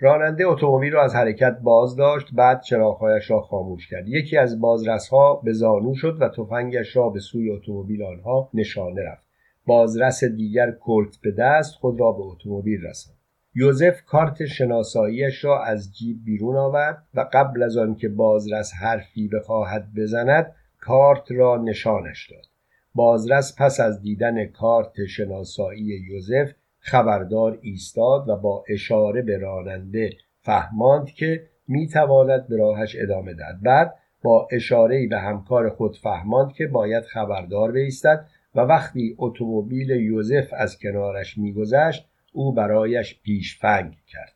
راننده 0.00 0.46
اتومبیل 0.46 0.92
را 0.92 1.04
از 1.04 1.14
حرکت 1.14 1.58
باز 1.62 1.96
داشت 1.96 2.28
بعد 2.32 2.62
چراغهایش 2.62 3.30
را 3.30 3.40
خاموش 3.40 3.88
کرد. 3.88 4.08
یکی 4.08 4.36
از 4.36 4.60
بازرسها 4.60 5.34
به 5.34 5.52
زانو 5.52 5.94
شد 5.94 6.16
و 6.20 6.28
تفنگش 6.28 6.96
را 6.96 7.08
به 7.08 7.20
سوی 7.20 7.50
اتومبیل 7.50 8.02
آنها 8.02 8.50
نشانه 8.54 9.02
رفت. 9.02 9.26
بازرس 9.66 10.24
دیگر 10.24 10.70
کلت 10.80 11.16
به 11.22 11.30
دست 11.30 11.74
خود 11.74 12.00
را 12.00 12.12
به 12.12 12.22
اتومبیل 12.22 12.86
رساند. 12.86 13.16
یوزف 13.54 14.04
کارت 14.04 14.46
شناساییش 14.46 15.44
را 15.44 15.64
از 15.64 15.96
جیب 15.96 16.24
بیرون 16.24 16.56
آورد 16.56 17.02
و 17.14 17.26
قبل 17.32 17.62
از 17.62 17.76
آنکه 17.76 18.08
بازرس 18.08 18.72
حرفی 18.74 19.28
بخواهد 19.28 19.94
بزند 19.96 20.52
کارت 20.80 21.32
را 21.32 21.56
نشانش 21.56 22.30
داد. 22.30 22.46
بازرس 22.94 23.56
پس 23.58 23.80
از 23.80 24.02
دیدن 24.02 24.46
کارت 24.46 25.06
شناسایی 25.06 26.06
یوزف 26.10 26.52
خبردار 26.86 27.58
ایستاد 27.62 28.28
و 28.28 28.36
با 28.36 28.64
اشاره 28.68 29.22
به 29.22 29.38
راننده 29.38 30.10
فهماند 30.40 31.10
که 31.10 31.42
می‌تواند 31.68 32.48
به 32.48 32.56
راهش 32.56 32.96
ادامه 32.98 33.34
دهد. 33.34 33.62
بعد 33.62 33.94
با 34.22 34.48
اشاره 34.50 35.06
به 35.06 35.18
همکار 35.18 35.70
خود 35.70 35.96
فهماند 35.96 36.52
که 36.52 36.66
باید 36.66 37.04
خبردار 37.04 37.72
بایستد 37.72 38.26
و 38.54 38.60
وقتی 38.60 39.16
اتومبیل 39.18 39.90
یوزف 39.90 40.52
از 40.52 40.78
کنارش 40.78 41.38
میگذشت 41.38 42.08
او 42.32 42.52
برایش 42.52 43.20
پیشفنگ 43.22 43.96
کرد. 44.06 44.35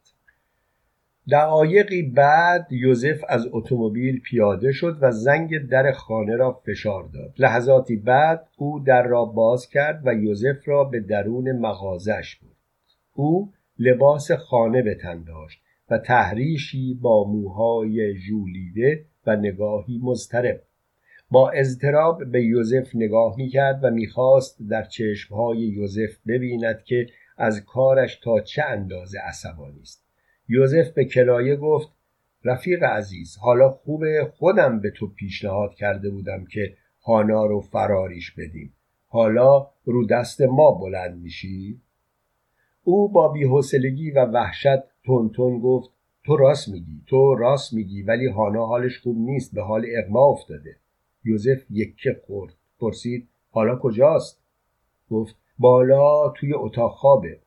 دقایقی 1.30 2.02
بعد 2.02 2.66
یوزف 2.70 3.24
از 3.28 3.48
اتومبیل 3.52 4.20
پیاده 4.20 4.72
شد 4.72 4.98
و 5.00 5.12
زنگ 5.12 5.68
در 5.68 5.92
خانه 5.92 6.36
را 6.36 6.52
فشار 6.52 7.04
داد. 7.14 7.34
لحظاتی 7.38 7.96
بعد 7.96 8.46
او 8.56 8.80
در 8.80 9.02
را 9.02 9.24
باز 9.24 9.68
کرد 9.68 10.02
و 10.06 10.14
یوزف 10.14 10.68
را 10.68 10.84
به 10.84 11.00
درون 11.00 11.52
مغازش 11.52 12.36
بود 12.36 12.56
او 13.14 13.52
لباس 13.78 14.32
خانه 14.32 14.82
به 14.82 14.94
تن 14.94 15.24
داشت 15.24 15.62
و 15.90 15.98
تحریشی 15.98 16.98
با 17.02 17.24
موهای 17.24 18.16
ژولیده 18.16 19.04
و 19.26 19.36
نگاهی 19.36 20.00
مضطرب 20.02 20.62
با 21.30 21.50
اضطراب 21.50 22.24
به 22.24 22.44
یوزف 22.44 22.90
نگاه 22.94 23.36
می‌کرد 23.36 23.80
و 23.82 23.90
می‌خواست 23.90 24.58
در 24.70 24.82
چشمهای 24.82 25.58
یوزف 25.58 26.16
ببیند 26.26 26.82
که 26.84 27.06
از 27.38 27.64
کارش 27.64 28.16
تا 28.16 28.40
چه 28.40 28.62
اندازه 28.64 29.18
عصبانی 29.18 29.80
است. 29.80 30.09
یوزف 30.52 30.90
به 30.90 31.04
کلایه 31.04 31.56
گفت 31.56 31.88
رفیق 32.44 32.82
عزیز 32.82 33.36
حالا 33.36 33.70
خوبه 33.70 34.32
خودم 34.36 34.80
به 34.80 34.90
تو 34.90 35.06
پیشنهاد 35.06 35.74
کرده 35.74 36.10
بودم 36.10 36.44
که 36.44 36.76
هانا 37.02 37.46
رو 37.46 37.60
فراریش 37.60 38.30
بدیم. 38.30 38.72
حالا 39.08 39.66
رو 39.84 40.06
دست 40.06 40.40
ما 40.40 40.70
بلند 40.70 41.22
میشی؟ 41.22 41.80
او 42.84 43.08
با 43.08 43.28
بیحوصلگی 43.28 44.10
و 44.10 44.24
وحشت 44.24 44.82
تون 45.04 45.60
گفت 45.60 45.90
تو 46.24 46.36
راست 46.36 46.68
میگی 46.68 47.02
تو 47.06 47.34
راست 47.34 47.72
میگی 47.72 48.02
ولی 48.02 48.26
هانا 48.26 48.66
حالش 48.66 48.98
خوب 48.98 49.18
نیست 49.18 49.54
به 49.54 49.62
حال 49.62 49.86
اغما 49.98 50.24
افتاده. 50.24 50.76
یوزف 51.24 51.64
یکه 51.70 52.20
خورد 52.26 52.54
پرسید 52.80 53.28
حالا 53.50 53.76
کجاست؟ 53.76 54.42
گفت 55.10 55.36
بالا 55.58 56.28
توی 56.28 56.54
اتاق 56.54 56.92
خوابه. 56.92 57.40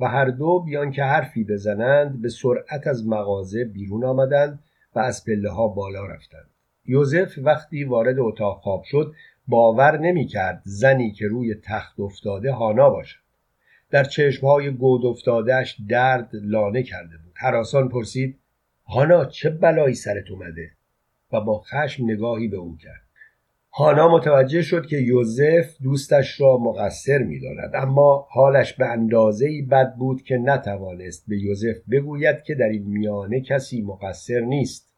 و 0.00 0.08
هر 0.08 0.24
دو 0.24 0.60
بیان 0.60 0.90
که 0.90 1.02
حرفی 1.02 1.44
بزنند 1.44 2.22
به 2.22 2.28
سرعت 2.28 2.86
از 2.86 3.06
مغازه 3.06 3.64
بیرون 3.64 4.04
آمدند 4.04 4.62
و 4.94 4.98
از 4.98 5.24
پله 5.24 5.50
ها 5.50 5.68
بالا 5.68 6.06
رفتند. 6.06 6.50
یوزف 6.84 7.38
وقتی 7.38 7.84
وارد 7.84 8.18
اتاق 8.18 8.60
خواب 8.60 8.82
شد 8.84 9.14
باور 9.48 9.98
نمی 9.98 10.26
کرد 10.26 10.62
زنی 10.64 11.12
که 11.12 11.26
روی 11.26 11.54
تخت 11.54 12.00
افتاده 12.00 12.52
هانا 12.52 12.90
باشد. 12.90 13.20
در 13.90 14.04
چشمهای 14.04 14.70
گود 14.70 15.04
افتادهش 15.04 15.76
درد 15.88 16.30
لانه 16.32 16.82
کرده 16.82 17.16
بود. 17.24 17.34
حراسان 17.36 17.88
پرسید 17.88 18.38
هانا 18.86 19.24
چه 19.24 19.50
بلایی 19.50 19.94
سرت 19.94 20.30
اومده؟ 20.30 20.70
و 21.32 21.40
با 21.40 21.58
خشم 21.58 22.04
نگاهی 22.04 22.48
به 22.48 22.56
او 22.56 22.76
کرد. 22.76 23.09
هانا 23.72 24.08
متوجه 24.08 24.62
شد 24.62 24.86
که 24.86 24.96
یوزف 24.96 25.76
دوستش 25.82 26.40
را 26.40 26.58
مقصر 26.58 27.18
می‌داند 27.18 27.70
اما 27.74 28.26
حالش 28.30 28.72
به 28.72 28.86
اندازه 28.86 29.48
بد 29.70 29.94
بود 29.94 30.22
که 30.22 30.36
نتوانست 30.36 31.24
به 31.28 31.38
یوزف 31.38 31.76
بگوید 31.90 32.42
که 32.42 32.54
در 32.54 32.68
این 32.68 32.86
میانه 32.86 33.40
کسی 33.40 33.82
مقصر 33.82 34.40
نیست. 34.40 34.94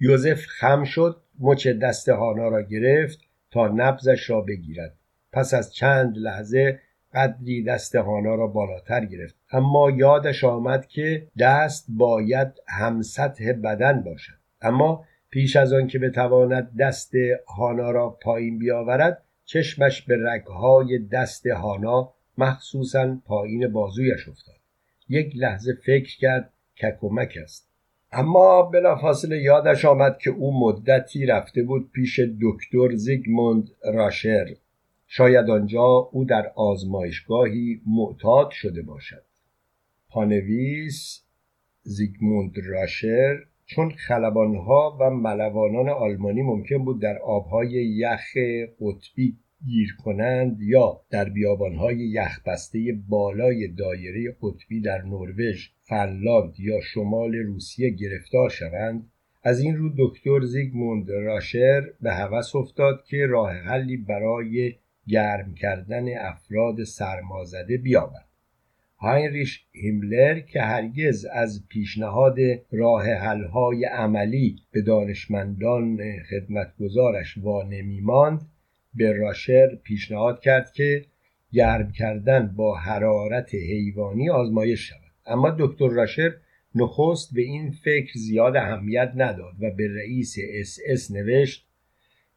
یوزف 0.00 0.46
خم 0.46 0.84
شد 0.84 1.16
مچ 1.40 1.68
دست 1.68 2.08
هانا 2.08 2.48
را 2.48 2.62
گرفت 2.62 3.20
تا 3.50 3.68
نبزش 3.68 4.30
را 4.30 4.40
بگیرد. 4.40 4.96
پس 5.32 5.54
از 5.54 5.74
چند 5.74 6.14
لحظه 6.16 6.80
قدری 7.14 7.64
دست 7.64 7.96
هانا 7.96 8.34
را 8.34 8.46
بالاتر 8.46 9.04
گرفت. 9.04 9.36
اما 9.52 9.90
یادش 9.90 10.44
آمد 10.44 10.86
که 10.86 11.26
دست 11.38 11.86
باید 11.88 12.48
هم 12.68 13.02
سطح 13.02 13.52
بدن 13.52 14.02
باشد. 14.02 14.38
اما 14.60 15.04
پیش 15.30 15.56
از 15.56 15.72
آن 15.72 15.86
که 15.86 15.98
بتواند 15.98 16.76
دست 16.76 17.12
هانا 17.58 17.90
را 17.90 18.10
پایین 18.10 18.58
بیاورد 18.58 19.24
چشمش 19.44 20.02
به 20.02 20.16
رگهای 20.22 20.98
دست 20.98 21.46
هانا 21.46 22.12
مخصوصا 22.38 23.18
پایین 23.26 23.68
بازویش 23.68 24.28
افتاد. 24.28 24.54
یک 25.08 25.32
لحظه 25.36 25.74
فکر 25.74 26.18
کرد 26.18 26.52
ککمک 26.76 27.38
است. 27.42 27.68
اما 28.12 28.62
بلافاصله 28.62 29.42
یادش 29.42 29.84
آمد 29.84 30.18
که 30.18 30.30
او 30.30 30.60
مدتی 30.60 31.26
رفته 31.26 31.62
بود 31.62 31.90
پیش 31.92 32.20
دکتر 32.20 32.94
زیگموند 32.94 33.70
راشر. 33.84 34.56
شاید 35.06 35.50
آنجا 35.50 36.08
او 36.12 36.24
در 36.24 36.52
آزمایشگاهی 36.54 37.80
معتاد 37.86 38.50
شده 38.50 38.82
باشد. 38.82 39.22
پانویس 40.08 41.22
زیگموند 41.82 42.54
راشر 42.66 43.36
چون 43.70 43.90
خلبانها 43.90 44.96
و 45.00 45.10
ملوانان 45.10 45.88
آلمانی 45.88 46.42
ممکن 46.42 46.84
بود 46.84 47.02
در 47.02 47.18
آبهای 47.18 47.70
یخ 47.70 48.36
قطبی 48.80 49.36
گیر 49.66 49.96
کنند 50.04 50.60
یا 50.60 51.00
در 51.10 51.28
بیابانهای 51.28 51.96
یخبسته 51.96 52.98
بالای 53.08 53.68
دایره 53.68 54.36
قطبی 54.42 54.80
در 54.80 55.02
نروژ، 55.02 55.68
فنلاند 55.80 56.60
یا 56.60 56.80
شمال 56.80 57.34
روسیه 57.34 57.90
گرفتار 57.90 58.50
شوند 58.50 59.10
از 59.42 59.60
این 59.60 59.76
رو 59.76 59.90
دکتر 59.98 60.40
زیگموند 60.40 61.10
راشر 61.10 61.82
به 62.00 62.14
هوس 62.14 62.56
افتاد 62.56 63.04
که 63.04 63.26
راه 63.26 63.52
حلی 63.52 63.96
برای 63.96 64.74
گرم 65.08 65.54
کردن 65.54 66.18
افراد 66.18 66.84
سرمازده 66.84 67.76
بیابد. 67.76 68.27
هاینریش 69.00 69.64
هیملر 69.72 70.40
که 70.40 70.62
هرگز 70.62 71.24
از 71.24 71.68
پیشنهاد 71.68 72.36
راه 72.70 73.12
حلهای 73.12 73.84
عملی 73.84 74.56
به 74.72 74.82
دانشمندان 74.82 75.98
خدمتگزارش 76.30 77.38
وا 77.38 77.62
نمیماند 77.62 78.40
به 78.94 79.12
راشر 79.12 79.78
پیشنهاد 79.82 80.40
کرد 80.40 80.72
که 80.72 81.04
گرم 81.52 81.92
کردن 81.92 82.54
با 82.56 82.74
حرارت 82.74 83.54
حیوانی 83.54 84.30
آزمایش 84.30 84.80
شود. 84.88 85.12
اما 85.26 85.56
دکتر 85.58 85.88
راشر 85.88 86.34
نخست 86.74 87.34
به 87.34 87.42
این 87.42 87.70
فکر 87.70 88.12
زیاد 88.14 88.56
اهمیت 88.56 89.12
نداد 89.14 89.54
و 89.60 89.70
به 89.70 89.94
رئیس 89.96 90.36
اس 90.52 90.78
اس 90.86 91.10
نوشت 91.10 91.66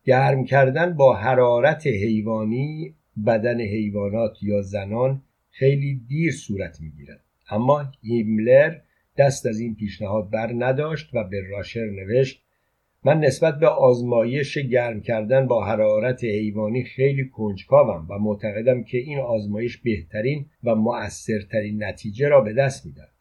گرم 0.03 0.45
کردن 0.45 0.93
با 0.93 1.15
حرارت 1.15 1.87
حیوانی 1.87 2.95
بدن 3.25 3.61
حیوانات 3.61 4.43
یا 4.43 4.61
زنان 4.61 5.21
خیلی 5.51 6.01
دیر 6.07 6.31
صورت 6.31 6.81
می‌گیرد. 6.81 7.23
اما 7.49 7.91
هیملر 8.01 8.77
دست 9.17 9.45
از 9.45 9.59
این 9.59 9.75
پیشنهاد 9.75 10.29
بر 10.29 10.53
نداشت 10.57 11.09
و 11.13 11.23
به 11.23 11.41
راشر 11.49 11.85
نوشت 11.85 12.41
من 13.03 13.19
نسبت 13.19 13.59
به 13.59 13.67
آزمایش 13.67 14.57
گرم 14.57 15.01
کردن 15.01 15.47
با 15.47 15.65
حرارت 15.65 16.23
حیوانی 16.23 16.83
خیلی 16.83 17.29
کنجکاوم 17.29 18.07
و 18.09 18.19
معتقدم 18.19 18.83
که 18.83 18.97
این 18.97 19.19
آزمایش 19.19 19.77
بهترین 19.77 20.45
و 20.63 20.75
مؤثرترین 20.75 21.83
نتیجه 21.83 22.27
را 22.27 22.41
به 22.41 22.53
دست 22.53 22.85
می‌دهد. 22.85 23.11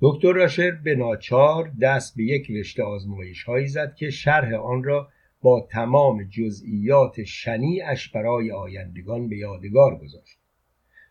دکتر 0.00 0.32
راشر 0.32 0.70
به 0.70 0.94
ناچار 0.94 1.72
دست 1.80 2.16
به 2.16 2.24
یک 2.24 2.50
رشته 2.50 2.82
آزمایش 2.82 3.42
هایی 3.42 3.66
زد 3.66 3.94
که 3.94 4.10
شرح 4.10 4.54
آن 4.54 4.84
را 4.84 5.08
با 5.42 5.68
تمام 5.70 6.22
جزئیات 6.22 7.22
شنیعش 7.24 8.08
برای 8.08 8.50
آیندگان 8.50 9.28
به 9.28 9.36
یادگار 9.36 9.98
گذاشت. 9.98 10.39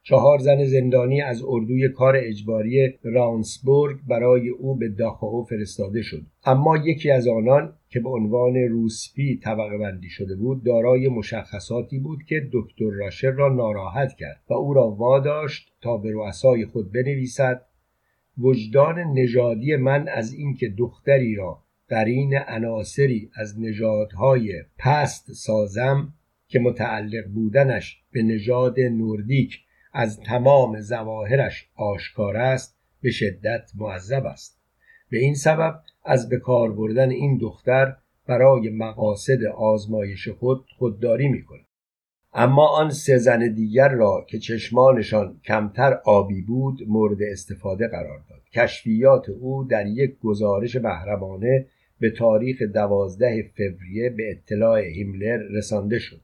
چهار 0.10 0.40
زن 0.40 0.64
زندانی 0.64 1.22
از 1.22 1.44
اردوی 1.48 1.90
کار 1.90 2.16
اجباری 2.18 3.00
رانسبورگ 3.04 4.00
برای 4.08 4.50
او 4.50 4.76
به 4.76 4.90
داخاو 4.90 5.44
فرستاده 5.44 6.02
شد. 6.02 6.22
اما 6.46 6.78
یکی 6.78 7.12
از 7.12 7.28
آنان 7.28 7.74
که 7.90 8.00
به 8.00 8.10
عنوان 8.10 8.56
روسپی 8.56 9.40
طبقه 9.44 9.78
بندی 9.78 10.10
شده 10.10 10.36
بود 10.36 10.64
دارای 10.64 11.08
مشخصاتی 11.08 12.00
بود 12.00 12.24
که 12.24 12.50
دکتر 12.54 12.90
راشر 12.90 13.32
را 13.32 13.54
ناراحت 13.54 14.14
کرد 14.14 14.42
و 14.50 14.54
او 14.54 14.74
را 14.74 14.92
واداشت 14.92 15.74
تا 15.82 15.98
به 15.98 16.12
رؤسای 16.12 16.66
خود 16.66 16.92
بنویسد 16.92 17.66
وجدان 18.38 19.00
نژادی 19.00 19.76
من 19.76 20.08
از 20.08 20.34
اینکه 20.34 20.70
دختری 20.78 21.36
را 21.36 21.64
قرین 21.88 22.34
عناصری 22.48 23.30
از 23.36 23.60
نژادهای 23.60 24.64
پست 24.78 25.32
سازم 25.32 26.14
که 26.48 26.60
متعلق 26.60 27.28
بودنش 27.28 28.02
به 28.12 28.24
نژاد 28.24 28.80
نوردیک 28.80 29.60
از 29.94 30.20
تمام 30.20 30.82
زواهرش 30.82 31.68
آشکار 31.76 32.38
است 32.38 32.76
به 33.02 33.12
شدت 33.12 33.72
معذب 33.76 34.26
است. 34.26 34.60
به 35.10 35.18
این 35.18 35.36
سبب 35.36 35.80
از 36.06 36.30
به 36.30 36.38
کار 36.38 36.72
بردن 36.72 37.10
این 37.10 37.38
دختر 37.38 37.96
برای 38.28 38.70
مقاصد 38.70 39.44
آزمایش 39.44 40.30
خود 40.30 40.66
خودداری 40.78 41.28
می 41.28 41.44
اما 42.34 42.68
آن 42.68 42.90
سه 42.90 43.18
زن 43.18 43.54
دیگر 43.54 43.90
را 43.90 44.26
که 44.28 44.40
چشمانشان 44.40 45.40
کمتر 45.46 45.94
آبی 46.06 46.42
بود 46.42 46.80
مورد 46.88 47.22
استفاده 47.22 47.88
قرار 47.88 48.22
داد. 48.30 48.42
کشفیات 48.54 49.30
او 49.30 49.64
در 49.64 49.88
یک 49.88 50.20
گزارش 50.20 50.76
محرمانه 50.76 51.66
به 52.00 52.10
تاریخ 52.10 52.62
دوازده 52.62 53.52
فوریه 53.58 54.10
به 54.10 54.32
اطلاع 54.32 54.82
هیملر 54.82 55.38
رسانده 55.38 56.00
شد. 56.00 56.22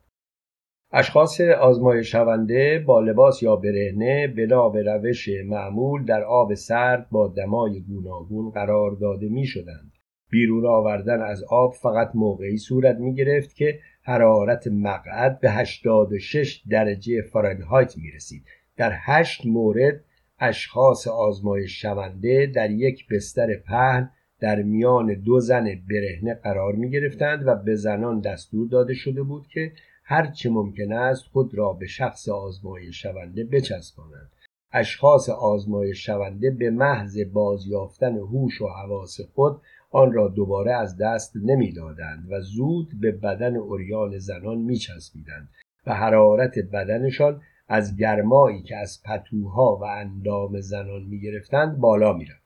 اشخاص 0.91 1.41
آزمایش 1.41 2.11
شونده 2.11 2.83
با 2.87 2.99
لباس 2.99 3.43
یا 3.43 3.55
برهنه 3.55 4.27
بنا 4.27 4.69
به 4.69 4.83
روش 4.83 5.29
معمول 5.45 6.05
در 6.05 6.23
آب 6.23 6.53
سرد 6.53 7.07
با 7.11 7.27
دمای 7.27 7.81
گوناگون 7.81 8.49
قرار 8.49 8.91
داده 8.91 9.29
می 9.29 9.45
شدند. 9.45 9.91
بیرون 10.29 10.65
آوردن 10.65 11.21
از 11.21 11.43
آب 11.43 11.73
فقط 11.73 12.11
موقعی 12.13 12.57
صورت 12.57 12.97
می 12.97 13.15
گرفت 13.15 13.55
که 13.55 13.79
حرارت 14.03 14.67
مقعد 14.67 15.39
به 15.39 15.51
86 15.51 16.61
درجه 16.69 17.21
فارنهایت 17.21 17.97
می 17.97 18.11
رسید. 18.11 18.43
در 18.77 18.91
هشت 18.93 19.45
مورد 19.45 20.03
اشخاص 20.39 21.07
آزمایش 21.07 21.81
شونده 21.81 22.51
در 22.55 22.71
یک 22.71 23.07
بستر 23.07 23.55
پهن 23.55 24.09
در 24.39 24.61
میان 24.61 25.13
دو 25.13 25.39
زن 25.39 25.63
برهنه 25.63 26.33
قرار 26.33 26.73
می 26.73 26.89
گرفتند 26.89 27.47
و 27.47 27.55
به 27.55 27.75
زنان 27.75 28.19
دستور 28.19 28.67
داده 28.67 28.93
شده 28.93 29.23
بود 29.23 29.47
که 29.47 29.71
هرچه 30.07 30.49
ممکن 30.49 30.93
است 30.93 31.23
خود 31.23 31.55
را 31.55 31.73
به 31.73 31.87
شخص 31.87 32.29
آزمایش 32.29 33.01
شونده 33.01 33.43
بچسبانند 33.43 34.31
اشخاص 34.71 35.29
آزمایش 35.29 36.05
شونده 36.05 36.51
به 36.51 36.69
محض 36.69 37.19
بازیافتن 37.33 38.17
هوش 38.17 38.61
و 38.61 38.67
حواس 38.67 39.21
خود 39.21 39.61
آن 39.91 40.13
را 40.13 40.27
دوباره 40.27 40.73
از 40.73 40.97
دست 40.97 41.33
نمی‌دادند 41.35 42.31
و 42.31 42.41
زود 42.41 42.99
به 43.01 43.11
بدن 43.11 43.55
اوریان 43.55 44.17
زنان 44.17 44.57
میچسبیدند 44.57 45.49
و 45.87 45.93
حرارت 45.93 46.59
بدنشان 46.59 47.41
از 47.67 47.97
گرمایی 47.97 48.61
که 48.61 48.75
از 48.75 49.03
پتوها 49.05 49.77
و 49.81 49.83
اندام 49.83 50.61
زنان 50.61 51.03
می‌گرفتند 51.03 51.77
بالا 51.77 52.13
می‌رفت. 52.13 52.45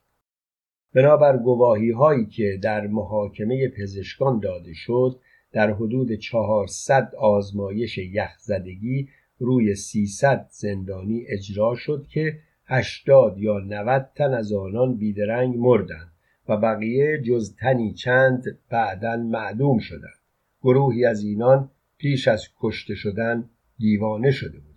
بنابر 0.95 1.37
گواهی 1.37 1.91
هایی 1.91 2.25
که 2.25 2.59
در 2.61 2.87
محاکمه 2.87 3.67
پزشکان 3.67 4.39
داده 4.39 4.73
شد 4.73 5.19
در 5.51 5.71
حدود 5.71 6.13
400 6.13 7.15
آزمایش 7.15 7.97
یخزدگی 7.97 9.09
روی 9.39 9.75
300 9.75 10.47
زندانی 10.49 11.25
اجرا 11.27 11.75
شد 11.75 12.07
که 12.09 12.39
80 12.65 13.37
یا 13.37 13.59
90 13.59 14.09
تن 14.15 14.33
از 14.33 14.53
آنان 14.53 14.97
بیدرنگ 14.97 15.55
مردند 15.57 16.11
و 16.49 16.57
بقیه 16.57 17.21
جز 17.21 17.55
تنی 17.55 17.93
چند 17.93 18.43
بعدا 18.69 19.17
معدوم 19.17 19.79
شدند. 19.79 20.19
گروهی 20.61 21.05
از 21.05 21.23
اینان 21.23 21.71
پیش 21.97 22.27
از 22.27 22.47
کشته 22.59 22.95
شدن 22.95 23.49
دیوانه 23.77 24.31
شده 24.31 24.59
بودند. 24.59 24.69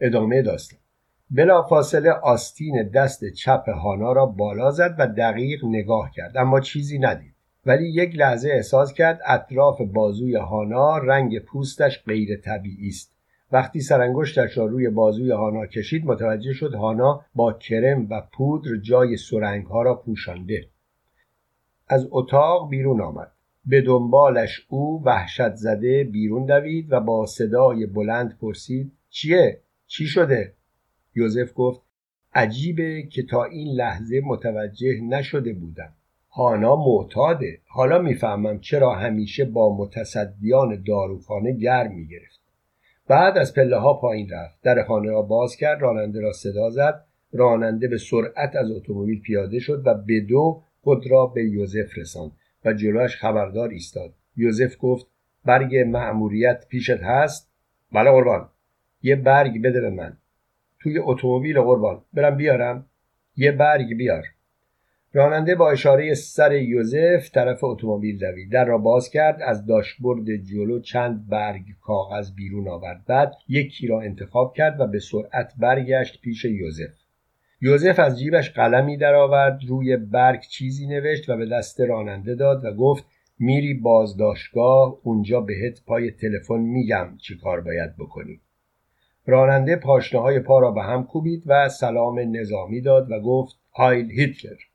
ادامه 0.00 0.42
داستان. 0.42 0.80
بلافاصله 1.30 2.10
آستین 2.10 2.82
دست 2.94 3.24
چپ 3.24 3.68
هانا 3.68 4.12
را 4.12 4.26
بالا 4.26 4.70
زد 4.70 4.96
و 4.98 5.06
دقیق 5.06 5.64
نگاه 5.64 6.10
کرد 6.14 6.36
اما 6.36 6.60
چیزی 6.60 6.98
ندید. 6.98 7.33
ولی 7.66 7.88
یک 7.88 8.16
لحظه 8.16 8.48
احساس 8.48 8.92
کرد 8.92 9.20
اطراف 9.26 9.80
بازوی 9.80 10.36
هانا 10.36 10.98
رنگ 10.98 11.38
پوستش 11.38 12.04
غیر 12.06 12.36
طبیعی 12.36 12.88
است. 12.88 13.14
وقتی 13.52 13.80
سرانگشتش 13.80 14.58
را 14.58 14.66
روی 14.66 14.90
بازوی 14.90 15.30
هانا 15.30 15.66
کشید 15.66 16.06
متوجه 16.06 16.52
شد 16.52 16.74
هانا 16.74 17.24
با 17.34 17.52
کرم 17.52 18.06
و 18.10 18.22
پودر 18.32 18.76
جای 18.76 19.16
سرنگ 19.16 19.66
ها 19.66 19.82
را 19.82 19.94
پوشانده. 19.94 20.66
از 21.88 22.08
اتاق 22.10 22.70
بیرون 22.70 23.00
آمد. 23.00 23.30
به 23.66 23.80
دنبالش 23.80 24.66
او 24.68 25.02
وحشت 25.04 25.54
زده 25.54 26.04
بیرون 26.04 26.46
دوید 26.46 26.92
و 26.92 27.00
با 27.00 27.26
صدای 27.26 27.86
بلند 27.86 28.38
پرسید 28.38 28.92
چیه؟ 29.10 29.60
چی 29.86 30.06
شده؟ 30.06 30.54
یوزف 31.14 31.52
گفت 31.54 31.80
عجیبه 32.34 33.02
که 33.02 33.22
تا 33.22 33.44
این 33.44 33.76
لحظه 33.76 34.20
متوجه 34.24 35.00
نشده 35.00 35.52
بودم. 35.52 35.92
هانا 36.36 36.76
معتاده. 36.76 37.58
حالا 37.66 37.98
می‌فهمم 37.98 38.60
چرا 38.60 38.94
همیشه 38.94 39.44
با 39.44 39.76
متصدیان 39.76 40.82
داروخانه 40.86 41.52
گرم 41.52 41.94
می‌گرفت. 41.94 42.40
بعد 43.08 43.38
از 43.38 43.54
پله 43.54 43.76
ها 43.76 43.94
پایین 43.94 44.30
رفت. 44.30 44.62
در 44.62 44.82
خانه 44.82 45.10
را 45.10 45.22
باز 45.22 45.56
کرد 45.56 45.82
راننده 45.82 46.20
را 46.20 46.32
صدا 46.32 46.70
زد. 46.70 47.04
راننده 47.32 47.88
به 47.88 47.98
سرعت 47.98 48.56
از 48.56 48.70
اتومبیل 48.70 49.20
پیاده 49.20 49.58
شد 49.58 49.82
و 49.86 49.94
به 49.94 50.20
دو 50.20 50.62
خود 50.82 51.10
را 51.10 51.26
به 51.26 51.44
یوزف 51.44 51.98
رساند 51.98 52.32
و 52.64 52.72
جلوش 52.72 53.16
خبردار 53.16 53.68
ایستاد. 53.68 54.14
یوزف 54.36 54.76
گفت 54.80 55.06
برگ 55.44 55.76
مأموریت 55.76 56.66
پیشت 56.68 57.02
هست؟ 57.02 57.50
بله 57.92 58.10
قربان. 58.10 58.48
یه 59.02 59.16
برگ 59.16 59.62
بده 59.62 59.80
به 59.80 59.90
من. 59.90 60.16
توی 60.80 60.98
اتومبیل 60.98 61.60
قربان. 61.60 62.02
برم 62.12 62.36
بیارم. 62.36 62.86
یه 63.36 63.52
برگ 63.52 63.96
بیار. 63.96 64.24
راننده 65.16 65.54
با 65.54 65.70
اشاره 65.70 66.14
سر 66.14 66.52
یوزف 66.52 67.30
طرف 67.30 67.64
اتومبیل 67.64 68.18
دوید. 68.18 68.52
در 68.52 68.64
را 68.64 68.78
باز 68.78 69.10
کرد 69.10 69.42
از 69.42 69.66
داشبورد 69.66 70.36
جلو 70.36 70.80
چند 70.80 71.28
برگ 71.28 71.62
کاغذ 71.82 72.30
بیرون 72.34 72.68
آورد. 72.68 73.04
بعد 73.06 73.34
یکی 73.48 73.86
را 73.86 74.00
انتخاب 74.00 74.54
کرد 74.54 74.80
و 74.80 74.86
به 74.86 74.98
سرعت 74.98 75.52
برگشت 75.58 76.20
پیش 76.20 76.44
یوزف. 76.44 76.94
یوزف 77.60 77.98
از 77.98 78.18
جیبش 78.18 78.50
قلمی 78.50 78.96
درآورد 78.96 79.60
روی 79.68 79.96
برگ 79.96 80.40
چیزی 80.40 80.86
نوشت 80.86 81.28
و 81.28 81.36
به 81.36 81.46
دست 81.46 81.80
راننده 81.80 82.34
داد 82.34 82.64
و 82.64 82.72
گفت 82.72 83.04
میری 83.38 83.74
بازداشتگاه 83.74 84.98
اونجا 85.02 85.40
بهت 85.40 85.84
پای 85.86 86.10
تلفن 86.10 86.60
میگم 86.60 87.16
چی 87.22 87.38
کار 87.38 87.60
باید 87.60 87.96
بکنی. 87.98 88.40
راننده 89.26 89.76
پاشنه 89.76 90.20
های 90.20 90.40
پا 90.40 90.58
را 90.58 90.70
به 90.70 90.82
هم 90.82 91.04
کوبید 91.04 91.42
و 91.46 91.68
سلام 91.68 92.18
نظامی 92.36 92.80
داد 92.80 93.10
و 93.10 93.20
گفت 93.20 93.58
هایل 93.72 94.10
هیتلر. 94.10 94.73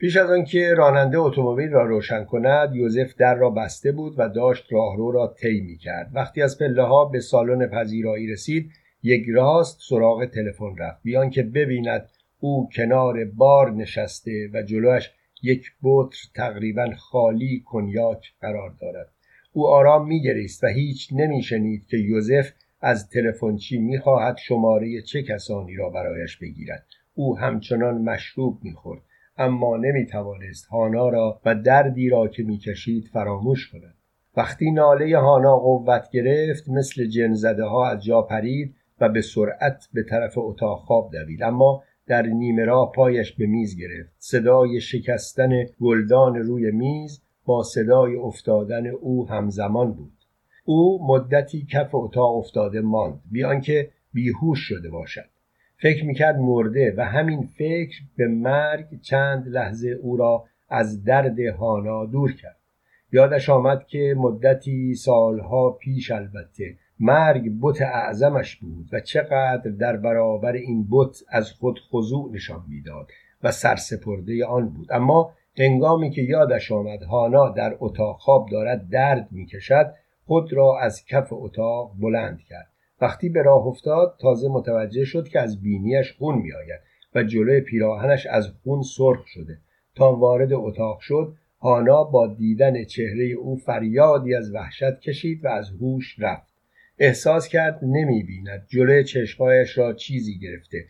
پیش 0.00 0.16
از 0.16 0.30
آنکه 0.30 0.74
راننده 0.74 1.18
اتومبیل 1.18 1.70
را 1.70 1.86
روشن 1.86 2.24
کند 2.24 2.74
یوزف 2.74 3.14
در 3.14 3.34
را 3.34 3.50
بسته 3.50 3.92
بود 3.92 4.14
و 4.16 4.28
داشت 4.28 4.72
راهرو 4.72 5.10
را 5.12 5.34
طی 5.40 5.60
می‌کرد. 5.60 6.10
وقتی 6.14 6.42
از 6.42 6.58
پله 6.58 6.82
ها 6.82 7.04
به 7.04 7.20
سالن 7.20 7.66
پذیرایی 7.66 8.26
رسید 8.26 8.72
یک 9.02 9.26
راست 9.28 9.80
سراغ 9.88 10.24
تلفن 10.24 10.76
رفت. 10.78 11.02
بیان 11.02 11.30
که 11.30 11.42
ببیند 11.42 12.08
او 12.40 12.68
کنار 12.76 13.24
بار 13.24 13.70
نشسته 13.70 14.50
و 14.54 14.62
جلوش 14.62 15.10
یک 15.42 15.72
بطر 15.82 16.18
تقریبا 16.34 16.90
خالی 16.96 17.62
کنیاک 17.66 18.32
قرار 18.40 18.74
دارد. 18.80 19.08
او 19.52 19.68
آرام 19.68 20.08
میگریست 20.08 20.64
و 20.64 20.66
هیچ 20.66 21.08
نمیشنید 21.12 21.86
که 21.86 21.96
یوزف 21.96 22.52
از 22.80 23.10
تلفنچی 23.10 23.78
می‌خواهد 23.78 24.36
شماره 24.36 25.02
چه 25.02 25.22
کسانی 25.22 25.76
را 25.76 25.90
برایش 25.90 26.36
بگیرد. 26.36 26.86
او 27.14 27.38
همچنان 27.38 27.98
مشروب 28.02 28.58
می‌خورد. 28.62 29.00
اما 29.38 29.76
نمی‌توانست 29.76 30.66
هانا 30.66 31.08
را 31.08 31.40
و 31.44 31.54
دردی 31.54 32.08
را 32.08 32.28
که 32.28 32.42
می‌کشید 32.42 33.08
فراموش 33.12 33.70
کند. 33.72 33.94
وقتی 34.36 34.70
ناله 34.70 35.18
هانا 35.18 35.58
قوت 35.58 36.10
گرفت 36.10 36.68
مثل 36.68 37.06
جنزده 37.06 37.64
ها 37.64 37.90
از 37.90 38.04
جا 38.04 38.22
پرید 38.22 38.74
و 39.00 39.08
به 39.08 39.20
سرعت 39.20 39.88
به 39.92 40.02
طرف 40.02 40.38
اتاق 40.38 40.78
خواب 40.78 41.12
دوید. 41.12 41.42
اما 41.42 41.82
در 42.06 42.22
نیمه 42.22 42.64
راه 42.64 42.92
پایش 42.92 43.32
به 43.32 43.46
میز 43.46 43.78
گرفت. 43.78 44.14
صدای 44.18 44.80
شکستن 44.80 45.50
گلدان 45.80 46.34
روی 46.36 46.70
میز 46.70 47.22
با 47.44 47.62
صدای 47.62 48.16
افتادن 48.16 48.86
او 48.86 49.28
همزمان 49.28 49.92
بود. 49.92 50.12
او 50.64 51.06
مدتی 51.06 51.66
کف 51.72 51.94
اتاق 51.94 52.36
افتاده 52.36 52.80
ماند. 52.80 53.20
بیان 53.30 53.60
که 53.60 53.90
بیهوش 54.12 54.58
شده 54.58 54.90
باشد. 54.90 55.28
فکر 55.80 56.04
می‌کرد 56.04 56.38
مرده 56.38 56.94
و 56.96 57.04
همین 57.04 57.42
فکر 57.42 57.96
به 58.16 58.28
مرگ 58.28 59.00
چند 59.00 59.48
لحظه 59.48 59.88
او 59.88 60.16
را 60.16 60.44
از 60.68 61.04
درد 61.04 61.40
هانا 61.40 62.06
دور 62.06 62.32
کرد. 62.32 62.56
یادش 63.12 63.50
آمد 63.50 63.86
که 63.86 64.14
مدتی 64.16 64.94
سالها 64.94 65.70
پیش 65.70 66.10
البته 66.10 66.74
مرگ 67.00 67.50
بت 67.60 67.82
اعظمش 67.82 68.56
بود 68.56 68.88
و 68.92 69.00
چقدر 69.00 69.70
در 69.70 69.96
برابر 69.96 70.52
این 70.52 70.86
بت 70.90 71.16
از 71.28 71.52
خود 71.52 71.80
خضوع 71.90 72.30
نشان 72.32 72.64
می‌داد 72.68 73.08
و 73.42 73.50
سرسپرده 73.50 74.46
آن 74.46 74.68
بود. 74.68 74.92
اما 74.92 75.32
هنگامی 75.58 76.10
که 76.10 76.22
یادش 76.22 76.72
آمد 76.72 77.02
هانا 77.02 77.48
در 77.48 77.76
اتاق 77.80 78.16
خواب 78.18 78.48
دارد 78.52 78.88
درد 78.88 79.28
می‌کشد 79.30 79.94
خود 80.26 80.52
را 80.52 80.80
از 80.80 81.04
کف 81.04 81.28
اتاق 81.32 81.92
بلند 82.00 82.40
کرد. 82.48 82.68
وقتی 83.00 83.28
به 83.28 83.42
راه 83.42 83.66
افتاد 83.66 84.16
تازه 84.20 84.48
متوجه 84.48 85.04
شد 85.04 85.28
که 85.28 85.40
از 85.40 85.62
بینیش 85.62 86.12
خون 86.12 86.38
میآید 86.38 86.80
و 87.14 87.22
جلوی 87.22 87.60
پیراهنش 87.60 88.26
از 88.26 88.52
خون 88.62 88.82
سرخ 88.82 89.26
شده. 89.26 89.58
تا 89.94 90.16
وارد 90.16 90.52
اتاق 90.52 91.00
شد 91.00 91.34
هانا 91.60 92.04
با 92.04 92.26
دیدن 92.26 92.84
چهره 92.84 93.24
او 93.24 93.56
فریادی 93.56 94.34
از 94.34 94.54
وحشت 94.54 95.00
کشید 95.00 95.44
و 95.44 95.48
از 95.48 95.70
هوش 95.70 96.16
رفت. 96.18 96.54
احساس 96.98 97.48
کرد 97.48 97.78
نمی 97.82 98.22
بیند 98.22 98.66
جلوی 98.68 99.04
چشمایش 99.04 99.78
را 99.78 99.92
چیزی 99.92 100.38
گرفته. 100.38 100.84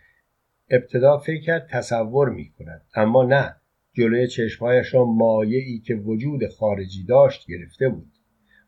ابتدا 0.70 1.18
فکر 1.18 1.40
کرد 1.40 1.68
تصور 1.70 2.28
می 2.28 2.52
کند 2.58 2.82
اما 2.94 3.24
نه. 3.24 3.56
جلوی 3.92 4.26
چشمهایش 4.26 4.94
را 4.94 5.04
مایعی 5.04 5.78
که 5.78 5.94
وجود 5.94 6.48
خارجی 6.48 7.04
داشت 7.04 7.46
گرفته 7.48 7.88
بود. 7.88 8.12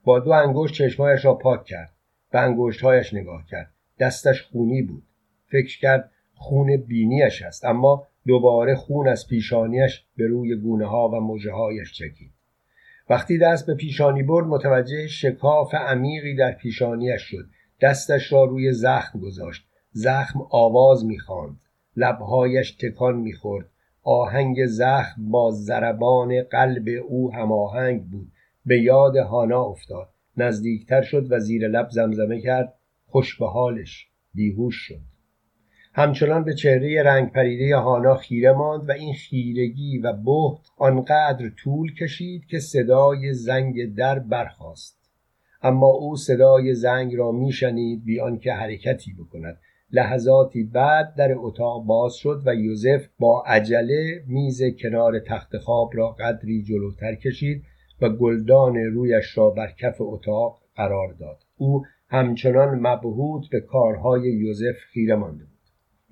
با 0.04 0.18
دو 0.18 0.30
انگشت 0.30 0.74
چشمهایش 0.74 1.24
را 1.24 1.34
پاک 1.34 1.64
کرد. 1.64 1.92
به 2.32 2.40
انگشتهایش 2.40 3.14
نگاه 3.14 3.46
کرد. 3.46 3.72
دستش 3.98 4.42
خونی 4.42 4.82
بود. 4.82 5.02
فکر 5.46 5.78
کرد 5.78 6.10
خون 6.34 6.76
بینیش 6.76 7.42
است 7.42 7.64
اما 7.64 8.06
دوباره 8.26 8.74
خون 8.74 9.08
از 9.08 9.28
پیشانیش 9.28 10.04
به 10.16 10.26
روی 10.26 10.56
گونه 10.56 10.86
ها 10.86 11.08
و 11.08 11.20
مجه 11.20 11.52
هایش 11.52 11.92
چکید. 11.92 12.30
وقتی 13.10 13.38
دست 13.38 13.66
به 13.66 13.74
پیشانی 13.74 14.22
برد 14.22 14.46
متوجه 14.46 15.06
شکاف 15.06 15.74
عمیقی 15.74 16.36
در 16.36 16.52
پیشانیش 16.52 17.22
شد. 17.22 17.46
دستش 17.80 18.32
را 18.32 18.44
روی 18.44 18.72
زخم 18.72 19.20
گذاشت. 19.20 19.66
زخم 19.92 20.40
آواز 20.50 21.04
می‌خواند. 21.04 21.60
لبهایش 21.96 22.70
تکان 22.70 23.16
می‌خورد. 23.16 23.66
آهنگ 24.02 24.66
زخم 24.66 25.30
با 25.30 25.50
ضربان 25.50 26.42
قلب 26.42 26.88
او 27.08 27.32
هماهنگ 27.34 28.04
بود. 28.04 28.32
به 28.66 28.80
یاد 28.80 29.16
هانا 29.16 29.62
افتاد. 29.62 30.08
نزدیکتر 30.42 31.02
شد 31.02 31.26
و 31.32 31.38
زیر 31.38 31.68
لب 31.68 31.88
زمزمه 31.90 32.40
کرد 32.40 32.74
خوش 33.06 33.38
به 33.38 33.46
حالش 33.46 34.08
بیهوش 34.34 34.74
شد. 34.74 35.00
همچنان 35.94 36.44
به 36.44 36.54
چهره 36.54 37.02
رنگ 37.02 37.32
پریده 37.32 37.76
هانا 37.76 38.14
خیره 38.14 38.52
ماند 38.52 38.88
و 38.88 38.92
این 38.92 39.14
خیرگی 39.14 39.98
و 39.98 40.12
بهت 40.12 40.66
آنقدر 40.76 41.50
طول 41.56 41.94
کشید 41.94 42.46
که 42.46 42.58
صدای 42.58 43.34
زنگ 43.34 43.94
در 43.94 44.18
برخاست. 44.18 45.00
اما 45.62 45.86
او 45.86 46.16
صدای 46.16 46.74
زنگ 46.74 47.14
را 47.14 47.32
میشنید 47.32 48.04
بی 48.04 48.20
آنکه 48.20 48.52
حرکتی 48.52 49.12
بکند. 49.12 49.58
لحظاتی 49.92 50.64
بعد 50.64 51.14
در 51.14 51.34
اتاق 51.36 51.84
باز 51.84 52.14
شد 52.14 52.42
و 52.46 52.54
یوزف 52.54 53.06
با 53.18 53.42
عجله 53.46 54.24
میز 54.26 54.62
کنار 54.82 55.18
تخت 55.18 55.58
خواب 55.58 55.90
را 55.94 56.10
قدری 56.10 56.62
جلوتر 56.62 57.14
کشید 57.14 57.64
و 58.02 58.08
گلدان 58.08 58.76
رویش 58.76 59.38
را 59.38 59.50
بر 59.50 59.72
کف 59.78 59.96
اتاق 60.00 60.58
قرار 60.76 61.12
داد. 61.12 61.38
او 61.56 61.84
همچنان 62.08 62.78
مبهوت 62.86 63.50
به 63.50 63.60
کارهای 63.60 64.22
یوزف 64.22 64.76
خیره 64.92 65.14
مانده 65.14 65.44
بود. 65.44 65.50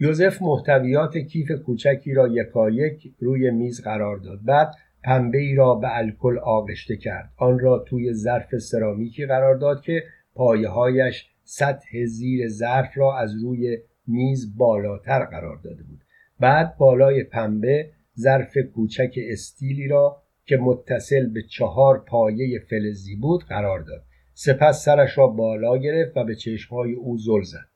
یوزف 0.00 0.42
محتویات 0.42 1.18
کیف 1.18 1.50
کوچکی 1.66 2.14
را 2.14 2.28
یکایک 2.28 3.14
روی 3.18 3.50
میز 3.50 3.82
قرار 3.82 4.16
داد. 4.16 4.38
بعد 4.44 4.74
پنبه 5.04 5.38
ای 5.38 5.54
را 5.54 5.74
به 5.74 5.96
الکل 5.96 6.38
آغشته 6.38 6.96
کرد. 6.96 7.30
آن 7.36 7.58
را 7.58 7.78
توی 7.78 8.12
ظرف 8.12 8.58
سرامیکی 8.58 9.26
قرار 9.26 9.56
داد 9.56 9.80
که 9.80 10.02
پایه 10.34 10.68
هایش 10.68 11.30
سطح 11.44 12.04
زیر 12.04 12.48
ظرف 12.48 12.90
را 12.94 13.18
از 13.18 13.42
روی 13.42 13.78
میز 14.06 14.56
بالاتر 14.58 15.24
قرار 15.24 15.56
داده 15.56 15.82
بود. 15.82 16.00
بعد 16.40 16.76
بالای 16.76 17.24
پنبه 17.24 17.90
ظرف 18.18 18.58
کوچک 18.74 19.14
استیلی 19.30 19.88
را 19.88 20.22
که 20.48 20.56
متصل 20.56 21.26
به 21.26 21.42
چهار 21.42 21.98
پایه 21.98 22.58
فلزی 22.70 23.16
بود 23.16 23.44
قرار 23.44 23.80
داد. 23.80 24.04
سپس 24.34 24.84
سرش 24.84 25.18
را 25.18 25.26
بالا 25.26 25.76
گرفت 25.76 26.16
و 26.16 26.24
به 26.24 26.34
چشمهای 26.34 26.92
او 26.92 27.18
زل 27.18 27.42
زد. 27.42 27.68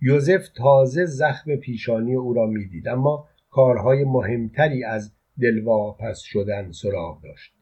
یوزف 0.00 0.48
تازه 0.48 1.04
زخم 1.04 1.56
پیشانی 1.56 2.14
او 2.14 2.32
را 2.32 2.46
می‌دید 2.46 2.88
اما 2.88 3.28
کارهای 3.50 4.04
مهمتری 4.04 4.84
از 4.84 5.12
دلواپس 5.40 6.20
شدن 6.20 6.70
سراغ 6.70 7.22
داشت. 7.22 7.54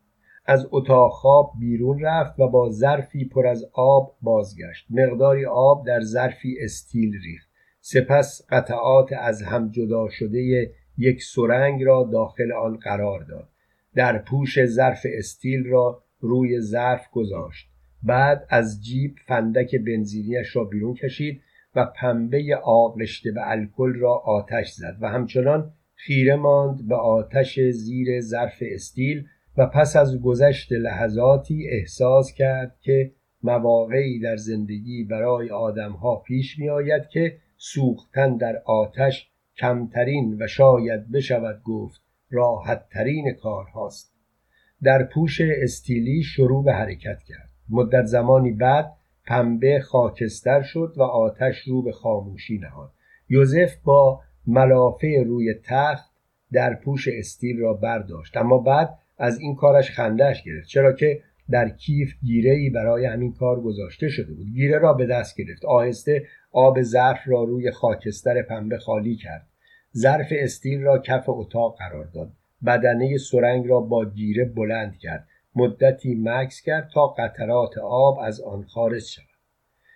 از 0.46 0.68
اتاق 0.70 1.12
خواب 1.12 1.52
بیرون 1.60 2.00
رفت 2.00 2.40
و 2.40 2.48
با 2.48 2.70
ظرفی 2.70 3.24
پر 3.24 3.46
از 3.46 3.64
آب 3.72 4.16
بازگشت. 4.22 4.86
مقداری 4.90 5.44
آب 5.44 5.86
در 5.86 6.00
ظرفی 6.00 6.56
استیل 6.60 7.12
ریخت. 7.24 7.48
سپس 7.80 8.46
قطعات 8.50 9.12
از 9.12 9.42
هم 9.42 9.70
جدا 9.70 10.08
شده 10.08 10.70
یک 10.98 11.22
سرنگ 11.22 11.82
را 11.82 12.08
داخل 12.12 12.52
آن 12.52 12.76
قرار 12.76 13.22
داد. 13.22 13.51
در 13.94 14.18
پوش 14.18 14.64
ظرف 14.64 15.06
استیل 15.18 15.64
را 15.66 16.02
روی 16.20 16.60
ظرف 16.60 17.10
گذاشت. 17.10 17.68
بعد 18.02 18.46
از 18.48 18.84
جیب 18.84 19.14
فندک 19.26 19.76
بنزینیش 19.76 20.56
را 20.56 20.64
بیرون 20.64 20.94
کشید 20.94 21.42
و 21.74 21.86
پنبه 21.96 22.56
آغشته 22.64 23.32
به 23.32 23.50
الکل 23.50 23.94
را 23.94 24.14
آتش 24.14 24.70
زد 24.70 24.96
و 25.00 25.08
همچنان 25.08 25.72
خیره 25.94 26.36
ماند 26.36 26.88
به 26.88 26.94
آتش 26.94 27.60
زیر 27.60 28.20
ظرف 28.20 28.62
استیل 28.62 29.26
و 29.56 29.66
پس 29.66 29.96
از 29.96 30.20
گذشت 30.20 30.72
لحظاتی 30.72 31.68
احساس 31.68 32.32
کرد 32.32 32.76
که 32.80 33.12
مواقعی 33.42 34.20
در 34.20 34.36
زندگی 34.36 35.04
برای 35.04 35.50
آدمها 35.50 36.16
پیش 36.16 36.58
می 36.58 36.68
آید 36.68 37.08
که 37.08 37.36
سوختن 37.56 38.36
در 38.36 38.62
آتش 38.64 39.30
کمترین 39.56 40.36
و 40.40 40.46
شاید 40.46 41.12
بشود 41.12 41.62
گفت 41.62 42.01
راحتترین 42.32 43.32
کار 43.32 43.64
هاست 43.64 44.12
در 44.82 45.02
پوش 45.02 45.40
استیلی 45.40 46.22
شروع 46.22 46.64
به 46.64 46.72
حرکت 46.72 47.22
کرد. 47.22 47.48
مدت 47.70 48.04
زمانی 48.04 48.52
بعد 48.52 48.92
پنبه 49.26 49.80
خاکستر 49.80 50.62
شد 50.62 50.94
و 50.96 51.02
آتش 51.02 51.68
رو 51.68 51.82
به 51.82 51.92
خاموشی 51.92 52.58
نهاد. 52.58 52.90
یوزف 53.28 53.76
با 53.84 54.20
ملافه 54.46 55.24
روی 55.26 55.54
تخت 55.64 56.12
در 56.52 56.74
پوش 56.74 57.08
استیل 57.08 57.58
را 57.58 57.74
برداشت 57.74 58.36
اما 58.36 58.58
بعد 58.58 58.98
از 59.18 59.38
این 59.38 59.54
کارش 59.54 59.90
خندهش 59.90 60.42
گرفت 60.42 60.68
چرا 60.68 60.92
که 60.92 61.22
در 61.50 61.68
کیف 61.68 62.14
گیره 62.22 62.50
ای 62.50 62.70
برای 62.70 63.06
همین 63.06 63.32
کار 63.32 63.60
گذاشته 63.60 64.08
شده 64.08 64.34
بود. 64.34 64.46
گیره 64.54 64.78
را 64.78 64.92
به 64.92 65.06
دست 65.06 65.36
گرفت. 65.36 65.64
آهسته 65.64 66.26
آب 66.52 66.82
ظرف 66.82 67.18
را 67.26 67.44
روی 67.44 67.70
خاکستر 67.70 68.42
پنبه 68.42 68.78
خالی 68.78 69.16
کرد. 69.16 69.46
ظرف 69.96 70.26
استیل 70.30 70.82
را 70.82 70.98
کف 70.98 71.24
اتاق 71.28 71.78
قرار 71.78 72.04
داد. 72.04 72.32
بدنه 72.66 73.18
سرنگ 73.18 73.66
را 73.66 73.80
با 73.80 74.04
گیره 74.04 74.44
بلند 74.44 74.98
کرد. 74.98 75.28
مدتی 75.54 76.14
مکس 76.22 76.60
کرد 76.60 76.90
تا 76.94 77.06
قطرات 77.06 77.78
آب 77.78 78.18
از 78.18 78.40
آن 78.40 78.62
خارج 78.62 79.02
شود. 79.02 79.26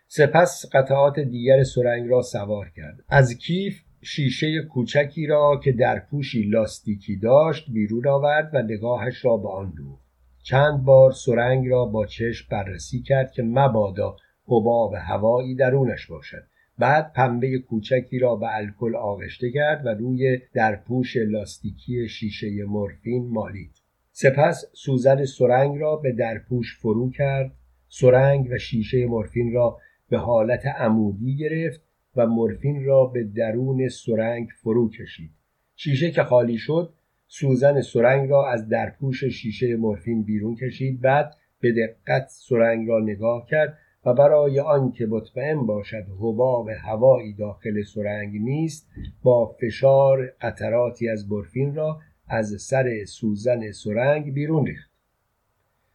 سپس 0.08 0.64
قطعات 0.72 1.20
دیگر 1.20 1.62
سرنگ 1.62 2.10
را 2.10 2.22
سوار 2.22 2.70
کرد. 2.76 2.98
از 3.08 3.38
کیف 3.38 3.80
شیشه 4.02 4.62
کوچکی 4.62 5.26
را 5.26 5.60
که 5.64 5.72
در 5.72 5.98
پوشی 5.98 6.42
لاستیکی 6.42 7.16
داشت 7.16 7.70
بیرون 7.70 8.08
آورد 8.08 8.50
و 8.54 8.62
نگاهش 8.62 9.24
را 9.24 9.36
به 9.36 9.48
آن 9.48 9.72
دوخت. 9.76 10.06
چند 10.42 10.84
بار 10.84 11.12
سرنگ 11.12 11.68
را 11.68 11.84
با 11.84 12.06
چشم 12.06 12.46
بررسی 12.50 13.02
کرد 13.02 13.32
که 13.32 13.42
مبادا 13.42 14.16
حباب 14.48 14.94
هوایی 14.94 15.54
درونش 15.54 16.06
باشد. 16.06 16.42
بعد 16.78 17.12
پنبه 17.12 17.58
کوچکی 17.58 18.18
را 18.18 18.36
به 18.36 18.46
الکل 18.56 18.96
آغشته 18.96 19.50
کرد 19.50 19.86
و 19.86 19.88
روی 19.88 20.38
درپوش 20.54 21.16
لاستیکی 21.16 22.08
شیشه 22.08 22.64
مورفین 22.64 23.28
مالید. 23.28 23.70
سپس 24.12 24.64
سوزن 24.72 25.24
سرنگ 25.24 25.78
را 25.78 25.96
به 25.96 26.12
درپوش 26.12 26.78
فرو 26.78 27.10
کرد. 27.10 27.52
سرنگ 27.88 28.48
و 28.50 28.58
شیشه 28.58 29.06
مورفین 29.06 29.52
را 29.52 29.78
به 30.08 30.18
حالت 30.18 30.66
عمودی 30.66 31.36
گرفت 31.36 31.80
و 32.16 32.26
مورفین 32.26 32.84
را 32.84 33.04
به 33.04 33.24
درون 33.24 33.88
سرنگ 33.88 34.48
فرو 34.62 34.90
کشید. 34.90 35.30
شیشه 35.76 36.10
که 36.10 36.22
خالی 36.22 36.58
شد 36.58 36.92
سوزن 37.26 37.80
سرنگ 37.80 38.30
را 38.30 38.50
از 38.50 38.68
درپوش 38.68 39.24
شیشه 39.24 39.76
مورفین 39.76 40.22
بیرون 40.22 40.56
کشید. 40.56 41.00
بعد 41.00 41.36
به 41.60 41.72
دقت 41.72 42.26
سرنگ 42.28 42.88
را 42.88 43.00
نگاه 43.00 43.46
کرد 43.46 43.78
و 44.06 44.14
برای 44.14 44.60
آنکه 44.60 45.06
مطمئن 45.06 45.66
باشد 45.66 46.04
حباب 46.20 46.68
هوایی 46.68 47.32
داخل 47.32 47.82
سرنگ 47.82 48.36
نیست 48.40 48.88
با 49.22 49.46
فشار 49.46 50.32
قطراتی 50.40 51.08
از 51.08 51.28
برفین 51.28 51.74
را 51.74 51.98
از 52.28 52.62
سر 52.62 53.04
سوزن 53.04 53.72
سرنگ 53.72 54.34
بیرون 54.34 54.66
ریخت. 54.66 54.90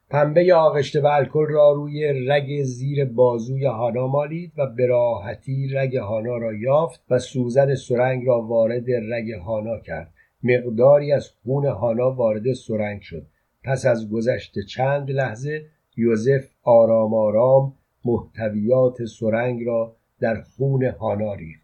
پنبه 0.10 0.54
آغشته 0.54 1.02
به 1.02 1.16
الکل 1.16 1.48
را 1.48 1.72
روی 1.72 2.14
رگ 2.28 2.64
زیر 2.64 3.06
بازوی 3.06 3.66
هانا 3.66 4.08
مالید 4.08 4.52
و 4.58 4.68
به 4.68 4.86
راحتی 4.86 5.68
رگ 5.74 5.96
هانا 5.96 6.38
را 6.38 6.54
یافت 6.54 7.04
و 7.10 7.20
سوزن 7.20 7.76
سرنگ 7.76 8.28
را 8.28 8.42
وارد 8.42 8.86
رگ 8.90 9.32
هانا 9.32 9.80
کرد. 9.80 10.14
مقداری 10.44 11.12
از 11.12 11.30
خون 11.30 11.66
هانا 11.66 12.12
وارد 12.12 12.54
سرنگ 12.54 13.02
شد. 13.02 13.26
پس 13.64 13.86
از 13.86 14.10
گذشت 14.10 14.60
چند 14.60 15.12
لحظه 15.12 15.66
یوزف 15.98 16.50
آرام 16.64 17.14
آرام 17.14 17.74
محتویات 18.06 19.06
سرنگ 19.06 19.64
را 19.66 19.96
در 20.20 20.42
خون 20.42 20.84
هانا 20.84 21.34
ریخت. 21.34 21.62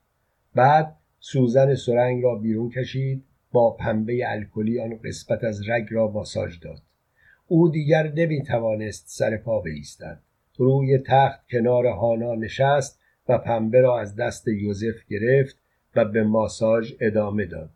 بعد 0.56 0.96
سوزن 1.20 1.76
سرنگ 1.76 2.24
را 2.24 2.36
بیرون 2.36 2.70
کشید 2.70 3.24
با 3.52 3.72
پنبه 3.72 4.32
الکلی 4.32 4.80
آن 4.82 5.00
قسمت 5.06 5.44
از 5.44 5.70
رگ 5.70 5.88
را 5.90 6.08
ماساژ 6.08 6.60
داد. 6.60 6.82
او 7.48 7.70
دیگر 7.70 8.12
نمی 8.12 8.44
توانست 8.44 9.06
سر 9.08 9.38
پا 9.38 9.60
بایستد 9.60 10.20
روی 10.58 10.98
تخت 10.98 11.40
کنار 11.52 11.86
هانا 11.86 12.36
نشست 12.36 13.00
و 13.30 13.38
پنبه 13.38 13.82
را 13.82 14.00
از 14.00 14.16
دست 14.16 14.48
یوزف 14.48 15.06
گرفت 15.10 15.60
و 15.96 16.06
به 16.06 16.24
ماساژ 16.24 16.94
ادامه 17.00 17.46
داد. 17.46 17.70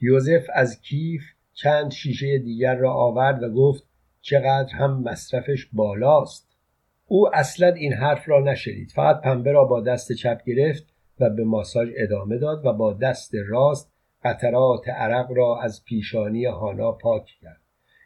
یوزف 0.00 0.46
از 0.54 0.80
کیف 0.80 1.22
چند 1.52 1.90
شیشه 1.90 2.38
دیگر 2.38 2.74
را 2.74 2.92
آورد 2.92 3.42
و 3.42 3.48
گفت 3.48 3.84
چقدر 4.20 4.72
هم 4.72 5.02
مصرفش 5.02 5.68
بالاست. 5.72 6.49
او 7.12 7.36
اصلا 7.36 7.68
این 7.68 7.92
حرف 7.92 8.28
را 8.28 8.40
نشنید. 8.40 8.90
فقط 8.90 9.20
پنبه 9.20 9.52
را 9.52 9.64
با 9.64 9.80
دست 9.80 10.12
چپ 10.12 10.44
گرفت 10.46 10.84
و 11.20 11.30
به 11.30 11.44
ماساژ 11.44 11.88
ادامه 11.96 12.38
داد 12.38 12.66
و 12.66 12.72
با 12.72 12.92
دست 12.92 13.34
راست 13.48 13.92
قطرات 14.24 14.88
عرق 14.88 15.32
را 15.32 15.60
از 15.62 15.84
پیشانی 15.84 16.44
هانا 16.44 16.92
پاک 16.92 17.24
کرد. 17.40 17.60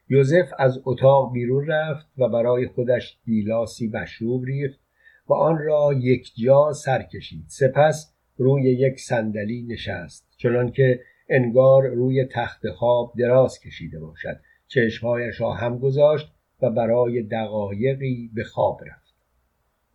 یوزف 0.08 0.52
از 0.58 0.80
اتاق 0.84 1.32
بیرون 1.32 1.66
رفت 1.66 2.06
و 2.18 2.28
برای 2.28 2.66
خودش 2.66 3.18
گیلاسی 3.24 3.88
مشروب 3.88 4.44
ریخت 4.44 4.80
و 5.28 5.34
آن 5.34 5.58
را 5.58 5.92
یک 6.00 6.32
جا 6.44 6.72
سر 6.72 7.02
کشید. 7.02 7.44
سپس 7.48 8.14
روی 8.36 8.62
یک 8.62 9.00
صندلی 9.00 9.66
نشست 9.68 10.28
چنانکه 10.36 11.00
انگار 11.28 11.86
روی 11.86 12.24
تخت 12.24 12.70
خواب 12.70 13.12
دراز 13.18 13.60
کشیده 13.60 14.00
باشد. 14.00 14.40
چشمهایش 14.66 15.40
را 15.40 15.52
هم 15.52 15.78
گذاشت 15.78 16.33
و 16.62 16.70
برای 16.70 17.22
دقایقی 17.22 18.30
به 18.34 18.44
خواب 18.44 18.80
رفت. 18.86 19.14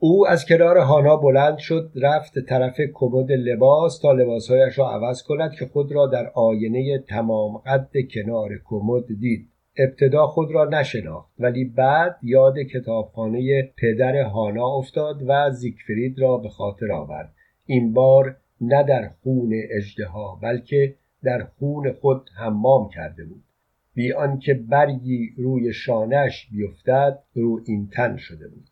او 0.02 0.28
از 0.28 0.46
کنار 0.46 0.78
هانا 0.78 1.16
بلند 1.16 1.58
شد 1.58 1.92
رفت 1.96 2.40
طرف 2.40 2.82
کمد 2.94 3.32
لباس 3.32 4.00
تا 4.00 4.12
لباسهایش 4.12 4.80
را 4.80 4.92
عوض 4.92 5.24
کند 5.24 5.52
که 5.52 5.66
خود 5.66 5.92
را 5.92 6.08
در 6.08 6.32
آینه 6.36 7.00
تمام 7.00 7.58
قد 7.58 7.90
کنار 8.14 8.50
کمد 8.66 9.06
دید. 9.20 9.50
ابتدا 9.78 10.28
خود 10.28 10.52
را 10.52 10.66
نشناخت 10.66 11.34
ولی 11.40 11.66
بعد 11.66 12.16
یاد 12.24 12.60
کتابخانه 12.60 13.72
پدر 13.78 14.22
هانا 14.22 14.68
افتاد 14.68 15.24
و 15.28 15.52
زیگفرید 15.52 16.20
را 16.20 16.38
به 16.38 16.50
خاطر 16.50 16.92
آورد. 16.92 17.34
این 17.66 17.94
بار 17.94 18.38
نه 18.62 18.84
در 18.84 19.10
خون 19.24 19.54
اجدها 19.70 20.40
بلکه 20.42 20.96
در 21.24 21.44
خون 21.44 21.92
خود 21.92 22.30
حمام 22.38 22.90
کرده 22.90 23.26
بود. 23.26 23.44
بی 24.00 24.12
آنکه 24.14 24.54
برگی 24.54 25.34
روی 25.38 25.74
شانش 25.74 26.48
بیفتد 26.52 27.20
رو 27.36 27.62
این 27.66 27.90
تن 27.94 28.18
شده 28.18 28.48
بود. 28.48 28.70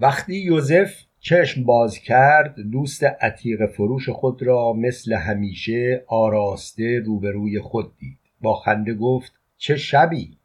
وقتی 0.00 0.34
یوزف 0.34 0.94
چشم 1.20 1.64
باز 1.64 1.98
کرد 1.98 2.60
دوست 2.72 3.04
عتیق 3.04 3.66
فروش 3.66 4.08
خود 4.08 4.42
را 4.42 4.72
مثل 4.72 5.14
همیشه 5.14 6.04
آراسته 6.06 7.02
روبروی 7.06 7.60
خود 7.60 7.92
دید. 7.98 8.18
با 8.40 8.54
خنده 8.54 8.94
گفت 8.94 9.32
چه 9.56 9.76
شبی؟ 9.76 10.36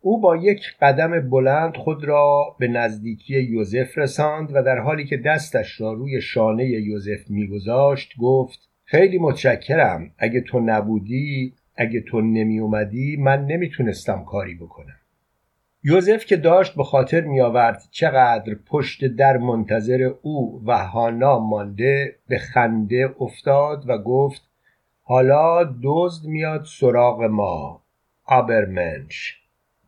او 0.00 0.20
با 0.20 0.36
یک 0.36 0.62
قدم 0.80 1.30
بلند 1.30 1.76
خود 1.76 2.04
را 2.04 2.56
به 2.58 2.68
نزدیکی 2.68 3.40
یوزف 3.40 3.98
رساند 3.98 4.50
و 4.54 4.62
در 4.62 4.78
حالی 4.78 5.04
که 5.04 5.16
دستش 5.16 5.80
را 5.80 5.92
روی 5.92 6.20
شانه 6.20 6.64
یوزف 6.64 7.30
میگذاشت 7.30 8.12
گفت 8.18 8.68
خیلی 8.84 9.18
متشکرم 9.18 10.10
اگه 10.18 10.40
تو 10.40 10.60
نبودی 10.60 11.54
اگه 11.80 12.00
تو 12.00 12.20
نمی 12.20 12.58
اومدی 12.58 13.16
من 13.16 13.46
نمی‌تونستم 13.46 14.24
کاری 14.24 14.54
بکنم. 14.54 14.96
یوزف 15.82 16.24
که 16.24 16.36
داشت 16.36 16.74
به 16.74 16.84
خاطر 16.84 17.20
می 17.20 17.40
آورد 17.40 17.82
چقدر 17.90 18.54
پشت 18.54 19.04
در 19.04 19.36
منتظر 19.36 20.12
او 20.22 20.62
و 20.66 20.86
هانا 20.86 21.38
مانده 21.38 22.16
به 22.28 22.38
خنده 22.38 23.14
افتاد 23.20 23.84
و 23.88 23.98
گفت 23.98 24.42
حالا 25.02 25.76
دزد 25.82 26.26
میاد 26.26 26.64
سراغ 26.64 27.22
ما 27.22 27.82
آبرمنش. 28.24 29.40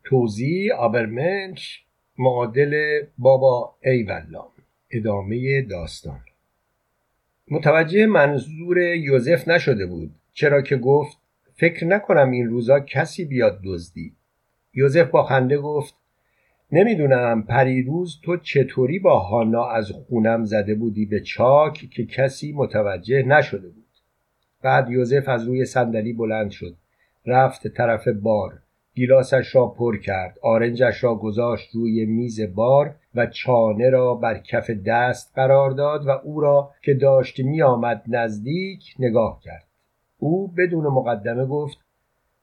توضیح 0.05 0.75
آبرمنش 0.75 1.85
معادل 2.19 3.01
بابا 3.19 3.75
ایوالله. 3.83 4.45
ادامه 4.91 5.63
داستان. 5.63 6.21
متوجه 7.51 8.07
منظور 8.07 8.79
یوزف 8.79 9.49
نشده 9.49 9.87
بود 9.87 10.15
چرا 10.33 10.63
که 10.63 10.77
گفت 10.77 11.22
فکر 11.63 11.87
نکنم 11.87 12.31
این 12.31 12.47
روزا 12.47 12.81
کسی 12.81 13.25
بیاد 13.25 13.61
دزدی. 13.65 14.13
یوزف 14.75 15.11
با 15.11 15.23
خنده 15.23 15.59
گفت 15.59 15.95
نمی‌دونم 16.73 17.43
پریروز 17.43 18.21
تو 18.23 18.37
چطوری 18.37 18.99
با 18.99 19.19
هانا 19.19 19.65
از 19.65 19.91
خونم 19.91 20.45
زده 20.45 20.75
بودی 20.75 21.07
به 21.07 21.21
چاک 21.21 21.91
که 21.91 22.07
کسی 22.07 22.53
متوجه 22.53 23.23
نشده 23.23 23.69
بود. 23.69 23.87
بعد 24.63 24.91
یوزف 24.91 25.29
از 25.29 25.45
روی 25.47 25.65
صندلی 25.65 26.13
بلند 26.13 26.51
شد 26.51 26.77
رفت 27.27 27.69
طرف 27.69 28.09
بار 28.09 28.59
گیلاسش 28.95 29.55
را 29.55 29.67
پر 29.67 29.97
کرد 29.97 30.39
آرنجش 30.43 31.05
را 31.05 31.15
گذاشت 31.15 31.71
روی 31.75 32.07
میز 32.07 32.55
بار 32.55 32.95
و 33.15 33.27
چانه 33.27 33.91
را 33.91 34.15
بر 34.15 34.39
کف 34.39 34.71
دست 34.71 35.33
قرار 35.35 35.71
داد 35.71 36.07
و 36.07 36.11
او 36.11 36.41
را 36.41 36.71
که 36.85 36.95
داشت 36.95 37.41
می 37.41 37.63
آمد 37.63 38.03
نزدیک 38.09 38.95
نگاه 38.99 39.41
کرد. 39.45 39.72
او 40.23 40.49
بدون 40.49 40.85
مقدمه 40.85 41.47
گفت 41.47 41.79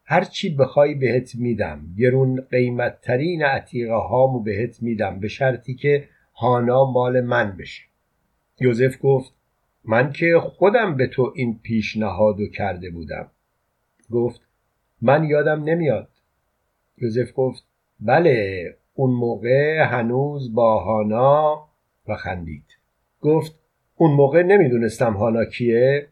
هرچی 0.06 0.56
بخوای 0.56 0.96
بهت 0.96 1.36
میدم. 1.36 1.82
گرون 1.98 2.42
قیمت 2.42 3.02
ترین 3.02 3.44
عتیقه 3.44 3.94
هامو 3.94 4.40
بهت 4.40 4.84
میدم 4.84 5.20
به 5.20 5.28
شرطی 5.28 5.76
که 5.76 6.10
هانا 6.36 6.86
مال 6.86 7.22
من 7.22 7.58
بشه. 7.58 7.84
یوزف 8.60 8.98
گفت 9.02 9.34
من 9.86 10.12
که 10.12 10.40
خودم 10.40 10.98
به 10.98 11.08
تو 11.08 11.34
این 11.36 11.60
پیشنهادو 11.64 12.48
کرده 12.48 12.90
بودم. 12.90 13.32
گفت 14.12 14.42
من 15.02 15.24
یادم 15.24 15.64
نمیاد. 15.64 16.10
یوزف 16.98 17.32
گفت 17.36 17.64
بله 18.00 18.78
اون 18.94 19.12
موقع 19.12 19.84
هنوز 19.84 20.54
با 20.54 20.80
هانا 20.80 21.68
و 22.08 22.16
خندید. 22.16 22.78
گفت 23.22 23.60
اون 23.96 24.12
موقع 24.12 24.44
نمی‌دونستم 24.44 25.14
هانا 25.14 25.46
کیه. 25.46 26.08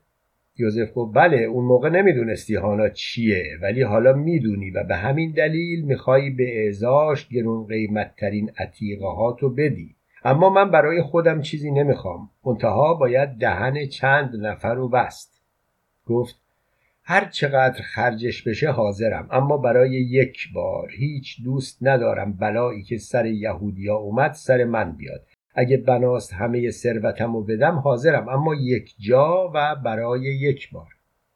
یوزف 0.59 0.93
گفت 0.95 1.13
بله 1.13 1.37
اون 1.37 1.65
موقع 1.65 1.89
نمی‌دونستی 1.89 2.55
هانا 2.55 2.89
چیه 2.89 3.43
ولی 3.61 3.81
حالا 3.81 4.13
می‌دونی 4.13 4.71
و 4.71 4.83
به 4.83 4.95
همین 4.95 5.31
دلیل 5.31 5.85
می‌خوای 5.85 6.29
به 6.29 6.63
اعزاش 6.63 7.27
گرون 7.27 7.67
قیمت 7.67 8.15
ترین 8.17 8.51
عتیقه 8.57 9.07
هاتو 9.07 9.49
بدی. 9.49 9.95
اما 10.25 10.49
من 10.49 10.71
برای 10.71 11.01
خودم 11.01 11.41
چیزی 11.41 11.71
نمی‌خوام. 11.71 12.29
منتها 12.45 12.93
باید 12.93 13.29
دهن 13.29 13.85
چند 13.85 14.35
نفر 14.35 14.73
رو 14.73 14.89
بست. 14.89 15.41
گفت 16.05 16.35
هر 17.03 17.25
چقدر 17.25 17.81
خرجش 17.81 18.43
بشه 18.43 18.71
حاضرم 18.71 19.27
اما 19.31 19.57
برای 19.57 19.91
یک 19.91 20.53
بار 20.53 20.91
هیچ 20.91 21.43
دوست 21.43 21.77
ندارم 21.81 22.33
بلایی 22.33 22.83
که 22.83 22.97
سر 22.97 23.25
یهودیا 23.25 23.95
اومد 23.95 24.31
سر 24.31 24.63
من 24.63 24.91
بیاد. 24.91 25.27
اگه 25.57 25.77
بناست 25.77 26.33
همه 26.33 26.71
ثروتم 26.71 27.33
رو 27.33 27.43
بدم 27.43 27.75
حاضرم. 27.75 28.29
اما 28.29 28.55
یک 28.55 28.93
جا 28.99 29.51
و 29.55 29.75
برای 29.75 30.21
یک 30.21 30.71
بار. 30.71 30.87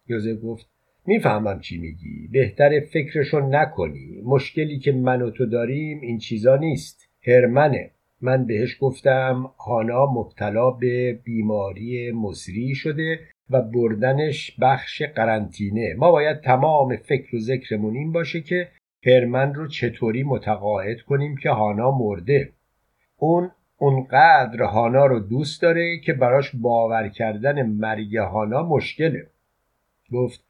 یوزف 0.08 0.44
گفت 0.44 0.70
می‌فهمم 1.06 1.60
چی 1.60 1.78
میگی. 1.78 2.28
بهتر 2.32 2.80
فکرشو 2.80 3.40
نکنی. 3.40 4.22
مشکلی 4.24 4.80
که 4.80 4.92
من 4.92 5.22
و 5.22 5.30
تو 5.30 5.46
داریم 5.46 6.02
این 6.02 6.18
چیزا 6.18 6.56
نیست. 6.56 7.10
هرمنه. 7.28 7.92
من 8.22 8.46
بهش 8.46 8.78
گفتم 8.82 9.50
هانا 9.60 10.06
مبتلا 10.06 10.72
به 10.72 11.20
بیماری 11.24 12.12
مصری 12.12 12.76
شده 12.76 13.20
و 13.50 13.62
بردنش 13.62 14.58
بخش 14.62 15.02
قرنطینه. 15.02 15.94
ما 15.98 16.12
باید 16.12 16.42
تمام 16.42 16.96
فکر 16.96 17.36
و 17.36 17.40
ذکرمون 17.40 17.96
این 17.96 18.12
باشه 18.12 18.42
که 18.42 18.68
هرمن 19.06 19.54
رو 19.54 19.68
چطوری 19.68 20.24
متقاعد 20.24 21.02
کنیم 21.02 21.38
که 21.38 21.50
هانا 21.50 21.92
مرده. 21.92 22.50
اون 23.18 23.52
اونقدر 23.82 24.64
هانا 24.64 25.06
رو 25.06 25.20
دوست 25.20 25.62
داره 25.62 26.00
که 26.00 26.14
براش 26.14 26.52
باور 26.56 27.08
کردن 27.08 27.62
مرگ 27.62 28.18
هانا 28.18 28.64
مشکله. 28.64 29.28
گفت 30.12 30.44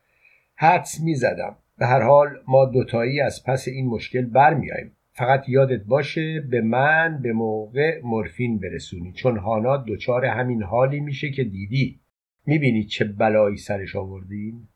حدس 0.55 1.01
می‌زدم 1.01 1.55
به 1.77 1.85
هر 1.85 2.01
حال 2.01 2.29
ما 2.47 2.65
دوتایی 2.65 3.21
از 3.21 3.43
پس 3.43 3.67
این 3.67 3.87
مشکل 3.87 4.21
برمیاییم 4.25 4.91
فقط 5.13 5.49
یادت 5.49 5.83
باشه 5.83 6.39
به 6.39 6.61
من 6.61 7.19
به 7.23 7.33
موقع 7.33 8.01
مورفین 8.03 8.59
برسونی. 8.59 9.11
چون 9.11 9.37
هانا 9.37 9.77
دچار 9.77 10.25
همین 10.25 10.63
حالی 10.63 10.99
میشه 10.99 11.31
که 11.31 11.43
دیدی. 11.43 11.99
می‌بینی 12.45 12.83
چه 12.83 13.05
بلایی 13.05 13.57
سرش 13.57 13.95
آوردیم 13.95 14.69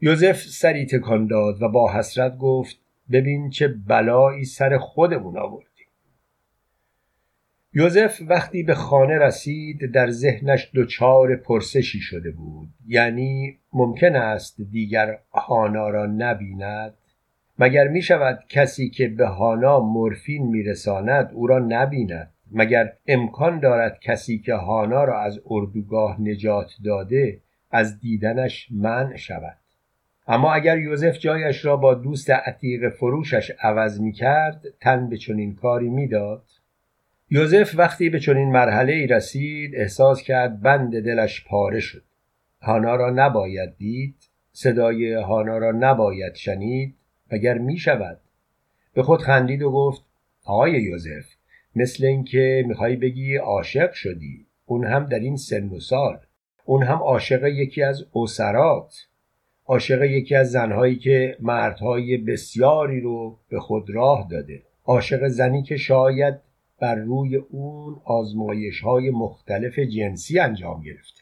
یوزف 0.00 0.36
سری 0.36 0.86
تکان 0.86 1.26
داد 1.26 1.62
و 1.62 1.68
با 1.68 1.92
حسرت 1.92 2.38
گفت 2.38 2.76
ببین 3.12 3.50
چه 3.50 3.68
بلایی 3.68 4.44
سر 4.44 4.78
خودمون 4.78 5.38
آوردیم 5.38 5.67
یوزف 7.78 8.22
وقتی 8.28 8.62
به 8.62 8.74
خانه 8.74 9.18
رسید 9.18 9.92
در 9.92 10.10
ذهنش 10.10 10.70
دچار 10.74 11.36
پرسشی 11.36 12.00
شده 12.00 12.30
بود. 12.30 12.68
یعنی 12.86 13.58
ممکن 13.72 14.16
است 14.16 14.60
دیگر 14.60 15.18
هانا 15.32 15.88
را 15.88 16.06
نبیند؟ 16.06 16.94
مگر 17.58 17.88
می 17.88 18.02
شود 18.02 18.44
کسی 18.48 18.90
که 18.90 19.08
به 19.08 19.26
هانا 19.26 19.80
مورفین 19.80 20.46
میرساند 20.46 21.30
او 21.32 21.46
را 21.46 21.58
نبیند؟ 21.58 22.30
مگر 22.52 22.92
امکان 23.06 23.60
دارد 23.60 23.98
کسی 24.00 24.38
که 24.38 24.54
هانا 24.54 25.04
را 25.04 25.20
از 25.20 25.40
اردوگاه 25.46 26.20
نجات 26.20 26.70
داده 26.84 27.40
از 27.70 28.00
دیدنش 28.00 28.68
منع 28.70 29.16
شود؟ 29.16 29.58
اما 30.28 30.52
اگر 30.52 30.78
یوزف 30.78 31.18
جایش 31.18 31.64
را 31.64 31.76
با 31.76 31.94
دوست 31.94 32.30
عتیق 32.30 32.88
فروشش 32.88 33.52
عوض 33.60 34.00
می 34.00 34.12
کرد 34.12 34.62
تن 34.80 35.08
به 35.08 35.16
چنین 35.16 35.54
کاری 35.54 35.88
می‌داد 35.88 36.42
یوزف 37.30 37.74
وقتی 37.78 38.10
به 38.10 38.20
چنین 38.20 38.48
مرحله 38.48 38.92
ای 38.92 39.06
رسید 39.06 39.76
احساس 39.76 40.22
کرد 40.22 40.60
بند 40.60 41.04
دلش 41.04 41.44
پاره 41.44 41.80
شد. 41.80 42.02
هانا 42.62 42.96
را 42.96 43.10
نباید 43.10 43.76
دید 43.76 44.16
صدای 44.52 45.12
هانا 45.12 45.58
را 45.58 45.72
نباید 45.72 46.34
شنید 46.34 46.94
مگر 47.32 47.58
می 47.58 47.76
شود؟ 47.76 48.20
به 48.94 49.02
خود 49.02 49.20
خندید 49.20 49.62
و 49.62 49.70
گفت 49.70 50.02
آقای 50.44 50.72
یوزف 50.72 51.26
مثل 51.76 52.04
اینکه 52.04 52.64
می‌خوای 52.66 52.96
بگی 52.96 53.36
عاشق 53.36 53.92
شدی. 53.92 54.46
اون 54.66 54.84
هم 54.84 55.06
در 55.06 55.18
این 55.18 55.36
سن 55.36 55.68
و 55.68 55.80
سال. 55.80 56.18
اون 56.64 56.82
هم 56.82 56.98
عاشق 56.98 57.44
یکی 57.44 57.82
از 57.82 58.06
اسرات. 58.14 59.06
عاشق 59.66 60.02
یکی 60.02 60.34
از 60.34 60.50
زنهایی 60.50 60.96
که 60.96 61.36
مردهای 61.40 62.16
بسیاری 62.16 63.00
رو 63.00 63.38
به 63.48 63.60
خود 63.60 63.90
راه 63.90 64.28
داده. 64.30 64.62
عاشق 64.84 65.28
زنی 65.28 65.62
که 65.62 65.76
شاید 65.76 66.47
بر 66.80 66.94
روی 66.94 67.36
اون 67.36 68.00
آزمایش 68.04 68.80
های 68.80 69.10
مختلف 69.10 69.78
جنسی 69.78 70.38
انجام 70.38 70.82
گرفته. 70.82 71.20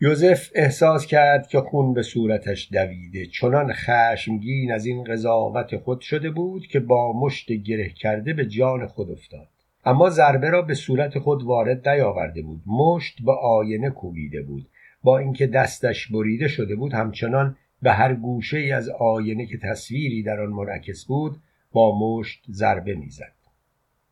یوزف 0.00 0.50
احساس 0.54 1.06
کرد 1.06 1.46
که 1.46 1.60
خون 1.60 1.94
به 1.94 2.02
صورتش 2.02 2.72
دویده. 2.72 3.26
چنان 3.26 3.72
خشمگین 3.72 4.72
از 4.72 4.86
این 4.86 5.04
قضاوت 5.04 5.76
خود 5.76 6.00
شده 6.00 6.30
بود 6.30 6.66
که 6.66 6.80
با 6.80 7.12
مشت 7.20 7.52
گره 7.52 7.88
کرده 7.88 8.32
به 8.32 8.46
جان 8.46 8.86
خود 8.86 9.10
افتاد. 9.10 9.48
اما 9.84 10.10
ضربه 10.10 10.50
را 10.50 10.62
به 10.62 10.74
صورت 10.74 11.18
خود 11.18 11.42
وارد 11.42 11.88
نیاورده 11.88 12.42
بود. 12.42 12.62
مشت 12.66 13.22
به 13.24 13.32
آینه 13.32 13.90
کوبیده 13.90 14.42
بود. 14.42 14.68
با 15.02 15.18
اینکه 15.18 15.46
دستش 15.46 16.12
بریده 16.12 16.48
شده 16.48 16.76
بود 16.76 16.94
همچنان 16.94 17.56
به 17.82 17.92
هر 17.92 18.14
گوشه 18.14 18.58
ای 18.58 18.72
از 18.72 18.88
آینه 18.88 19.46
که 19.46 19.58
تصویری 19.58 20.22
در 20.22 20.40
آن 20.40 20.52
منعکس 20.52 21.04
بود 21.04 21.36
با 21.72 21.98
مشت 21.98 22.44
ضربه 22.50 22.94
می‌زد. 22.94 23.35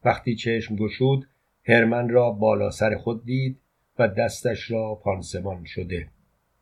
وقتی 0.04 0.34
چشم 0.34 0.76
گشود 0.76 1.26
هرمن 1.64 2.08
را 2.08 2.30
بالا 2.30 2.70
سر 2.70 2.96
خود 2.96 3.24
دید 3.24 3.58
و 3.98 4.08
دستش 4.08 4.70
را 4.70 4.94
پانسمان 4.94 5.64
شده. 5.64 6.08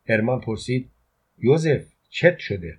هرمن 0.09 0.39
پرسید 0.39 0.89
یوزف 1.37 1.85
چت 2.09 2.37
شده؟ 2.37 2.77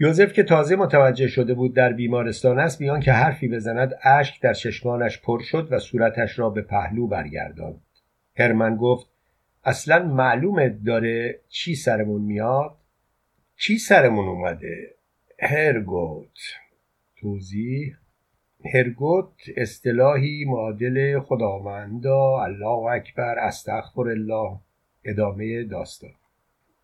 یوزف 0.00 0.32
که 0.32 0.42
تازه 0.42 0.76
متوجه 0.76 1.28
شده 1.28 1.54
بود 1.54 1.74
در 1.74 1.92
بیمارستان 1.92 2.58
است 2.58 2.78
بیان 2.78 3.00
که 3.00 3.12
حرفی 3.12 3.48
بزند 3.48 3.94
اشک 4.02 4.42
در 4.42 4.52
چشمانش 4.52 5.20
پر 5.20 5.42
شد 5.42 5.68
و 5.70 5.78
صورتش 5.78 6.38
را 6.38 6.50
به 6.50 6.62
پهلو 6.62 7.06
برگرداند. 7.06 7.80
هرمن 8.36 8.76
گفت 8.76 9.06
اصلا 9.64 10.02
معلومه 10.02 10.68
داره 10.68 11.40
چی 11.48 11.74
سرمون 11.74 12.22
میاد؟ 12.22 12.76
چی 13.56 13.78
سرمون 13.78 14.28
اومده؟ 14.28 14.94
هرگوت. 15.40 16.38
توضیح؟ 17.16 17.96
هرگوت 18.72 19.32
اصطلاحی 19.56 20.44
معادل 20.44 21.20
خداوندا 21.20 22.42
الله 22.42 22.92
اکبر 22.92 23.38
استغفر 23.38 24.08
الله 24.08 24.58
ادامه 25.04 25.64
داستان. 25.64 26.10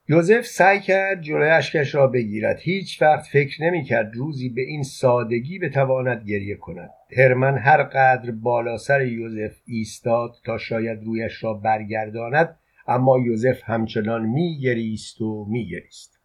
یوزف 0.09 0.47
سعی 0.47 0.81
کرد 0.81 1.21
جلوی 1.21 1.49
اشکش 1.49 1.95
را 1.95 2.07
بگیرد. 2.07 2.59
هیچ 2.61 3.03
وقت 3.03 3.27
فکر 3.27 3.63
نمی 3.63 3.85
کرد 3.85 4.15
روزی 4.15 4.49
به 4.49 4.63
این 4.63 4.83
سادگی 4.83 5.59
بتواند 5.59 6.29
گریه 6.29 6.57
کند. 6.57 6.91
هرمن 7.17 7.59
هر 7.59 7.83
قدر 7.83 8.31
بالا 8.31 8.77
سر 8.77 9.07
یوزف 9.07 9.57
ایستاد 9.67 10.35
تا 10.45 10.59
شاید 10.59 11.05
رویش 11.05 11.45
را 11.45 11.55
برگرداند 11.55 12.57
اما 12.87 13.19
یوزف 13.19 13.61
همچنان 13.65 14.27
میگریست 14.27 15.21
و 15.21 15.47
میگریست. 15.49 16.21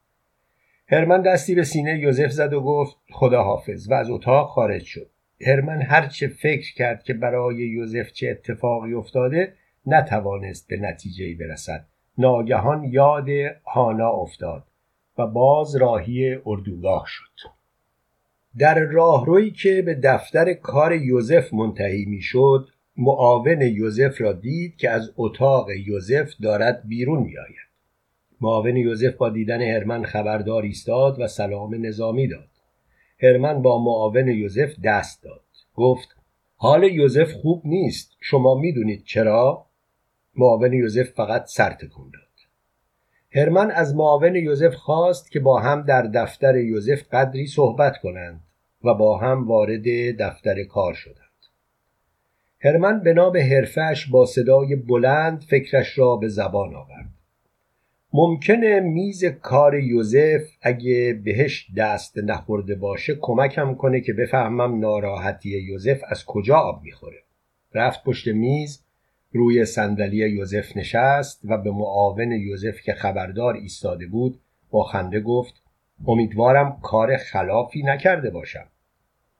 هرمن 0.87 1.21
دستی 1.21 1.55
به 1.55 1.63
سینه 1.63 1.99
یوزف 1.99 2.29
زد 2.29 2.53
و 2.53 2.61
گفت 2.61 2.97
خدا 3.11 3.43
حافظ 3.43 3.91
و 3.91 3.93
از 3.93 4.09
اتاق 4.09 4.49
خارج 4.49 4.83
شد. 4.83 5.09
هرمن 5.41 5.81
هرچه 5.81 6.27
فکر 6.27 6.73
کرد 6.73 7.03
که 7.03 7.13
برای 7.13 7.55
یوزف 7.55 8.11
چه 8.11 8.29
اتفاقی 8.29 8.93
افتاده 8.93 9.53
نتوانست 9.85 10.67
به 10.67 10.77
نتیجه 10.77 11.35
برسد. 11.35 11.85
ناگهان 12.17 12.83
یاد 12.83 13.27
هانا 13.65 14.09
افتاد 14.09 14.63
و 15.17 15.27
باز 15.27 15.75
راهی 15.75 16.37
اردوگاه 16.45 17.05
شد. 17.07 17.49
در 18.57 18.79
راهرویی 18.79 19.51
که 19.51 19.81
به 19.81 19.93
دفتر 20.03 20.53
کار 20.53 20.93
یوزف 20.93 21.53
منتهی 21.53 22.05
می‌شد 22.05 22.67
معاون 22.97 23.61
یوزف 23.61 24.21
را 24.21 24.33
دید 24.33 24.77
که 24.77 24.89
از 24.89 25.13
اتاق 25.17 25.69
یوزف 25.69 26.31
دارد 26.41 26.87
بیرون 26.87 27.23
میآید. 27.23 27.55
معاون 28.41 28.77
یوزف 28.77 29.13
با 29.13 29.29
دیدن 29.29 29.61
هرمن 29.61 30.03
خبردار 30.03 30.63
ایستاد 30.63 31.19
و 31.19 31.27
سلام 31.27 31.85
نظامی 31.85 32.27
داد. 32.27 32.49
هرمن 33.21 33.61
با 33.61 33.83
معاون 33.83 34.27
یوزف 34.27 34.75
دست 34.83 35.23
داد. 35.23 35.41
گفت 35.75 36.15
حال 36.55 36.83
یوزف 36.83 37.31
خوب 37.31 37.61
نیست. 37.65 38.17
شما 38.19 38.55
می‌دونید 38.55 39.03
چرا؟ 39.03 39.65
معاون 40.35 40.73
یوزف 40.73 41.09
فقط 41.09 41.45
سر 41.45 41.69
تکون 41.69 42.11
داد. 42.13 42.25
هرمن 43.41 43.71
از 43.71 43.95
معاون 43.95 44.35
یوزف 44.35 44.73
خواست 44.75 45.31
که 45.31 45.39
با 45.39 45.59
هم 45.59 45.81
در 45.81 46.01
دفتر 46.01 46.57
یوزف 46.57 47.03
قدری 47.11 47.47
صحبت 47.47 47.97
کنند 47.97 48.41
و 48.83 48.93
با 48.93 49.17
هم 49.17 49.47
وارد 49.47 49.87
دفتر 50.19 50.63
کار 50.63 50.93
شدند. 50.93 51.25
هرمن 52.59 53.03
به 53.33 53.43
حرفش 53.43 54.07
با 54.11 54.25
صدای 54.25 54.75
بلند 54.75 55.41
فکرش 55.41 55.97
را 55.97 56.15
به 56.15 56.27
زبان 56.27 56.75
آورد. 56.75 57.09
ممکنه 58.17 58.79
میز 58.79 59.25
کار 59.25 59.79
یوزف 59.79 60.41
اگه 60.61 61.21
بهش 61.25 61.67
دست 61.77 62.17
نخورده 62.17 62.75
باشه 62.75 63.15
کمکم 63.21 63.75
کنه 63.75 64.01
که 64.01 64.13
بفهمم 64.13 64.79
ناراحتی 64.79 65.49
یوزف 65.49 66.01
از 66.07 66.25
کجا 66.25 66.55
آب 66.55 66.83
می‌خوره. 66.83 67.23
رفت 67.73 68.03
پشت 68.03 68.27
میز 68.27 68.83
روی 69.31 69.65
صندلی 69.65 70.29
یوزف 70.29 70.77
نشست 70.77 71.41
و 71.43 71.57
به 71.57 71.71
معاون 71.71 72.31
یوزف 72.31 72.81
که 72.81 72.93
خبردار 72.93 73.53
ایستاده 73.53 74.07
بود 74.07 74.39
با 74.71 74.83
خنده 74.83 75.19
گفت 75.19 75.61
امیدوارم 76.07 76.79
کار 76.83 77.17
خلافی 77.17 77.83
نکرده 77.83 78.29
باشم. 78.29 78.67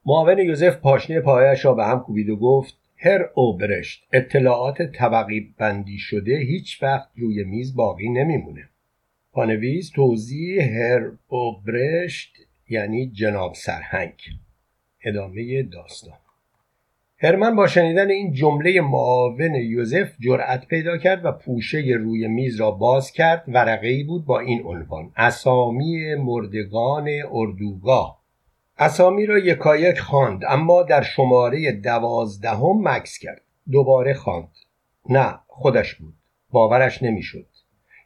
معاون 0.05 0.39
یوزف 0.39 0.77
پاشنه 0.77 1.19
پایش 1.19 1.65
را 1.65 1.73
به 1.73 1.85
هم 1.85 1.99
کوبید 1.99 2.29
و 2.29 2.35
گفت 2.35 2.85
هر 2.97 3.29
اوبرشت 3.34 4.08
اطلاعات 4.13 4.81
طبقی 4.81 5.53
بندی 5.58 5.97
شده 5.97 6.38
هیچ 6.38 6.84
وقت 6.84 7.10
روی 7.15 7.43
میز 7.43 7.75
باقی 7.75 8.10
نمیمونه. 8.10 8.69
پانویز 9.31 9.91
توضیح 9.91 10.63
هر 10.63 11.12
اوبرشت 11.27 12.36
یعنی 12.69 13.08
جناب 13.08 13.53
سرهنگ. 13.53 14.13
ادامه 15.03 15.63
داستان. 15.63 16.17
هرمن 17.17 17.55
با 17.55 17.67
شنیدن 17.67 18.10
این 18.10 18.34
جمله 18.34 18.81
معاون 18.81 19.55
یوزف 19.55 20.15
جرأت 20.19 20.67
پیدا 20.67 20.97
کرد 20.97 21.25
و 21.25 21.31
پوشه 21.31 21.77
روی 21.77 22.27
میز 22.27 22.60
را 22.60 22.71
باز 22.71 23.12
کرد. 23.12 23.43
ورقه 23.47 24.03
بود 24.03 24.25
با 24.25 24.39
این 24.39 24.63
عنوان 24.65 25.12
اسامی 25.17 26.15
مردگان 26.15 27.10
اردوگاه. 27.31 28.24
اسامی 28.77 29.25
را 29.25 29.38
یکایک 29.38 29.99
خواند 29.99 30.41
اما 30.47 30.83
در 30.83 31.01
شماره 31.01 31.71
دوازدهم 31.71 32.88
مکس 32.88 33.17
کرد. 33.17 33.41
دوباره 33.71 34.13
خواند. 34.13 34.51
نه 35.09 35.39
خودش 35.47 35.95
بود. 35.95 36.13
باورش 36.51 37.03
نمی‌شد. 37.03 37.45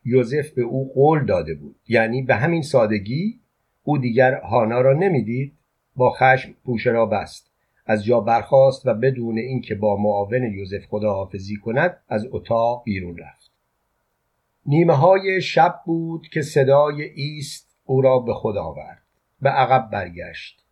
یوزف 0.06 0.50
به 0.50 0.62
او 0.62 0.94
قول 0.94 1.26
داده 1.26 1.54
بود. 1.54 1.76
یعنی 1.88 2.22
به 2.22 2.36
همین 2.36 2.62
سادگی 2.62 3.40
او 3.84 3.98
دیگر 3.98 4.34
هانا 4.34 4.82
را 4.82 4.94
نمی‌دید. 4.94 5.54
با 5.96 6.12
خشم 6.12 6.54
پوشه 6.66 6.92
را 6.92 7.06
بست. 7.06 7.52
از 7.86 8.06
جا 8.06 8.20
برخاست 8.20 8.88
و 8.88 8.94
بدون 8.94 9.38
اینکه 9.38 9.76
با 9.76 9.98
معاون 9.98 10.44
یوزف 10.54 10.86
خداحافظی 10.90 11.56
کند 11.56 11.98
از 12.10 12.28
اتاق 12.32 12.84
بیرون 12.84 13.18
رفت. 13.18 13.52
نیمه 14.66 14.94
های 14.94 15.42
شب 15.42 15.80
بود 15.86 16.28
که 16.28 16.42
صدای 16.42 17.02
ایست 17.02 17.78
او 17.86 18.02
را 18.02 18.20
به 18.20 18.34
خود 18.34 18.58
آورد. 18.58 18.99
به 19.42 19.50
عقب 19.50 19.90
برگشت. 19.92 20.64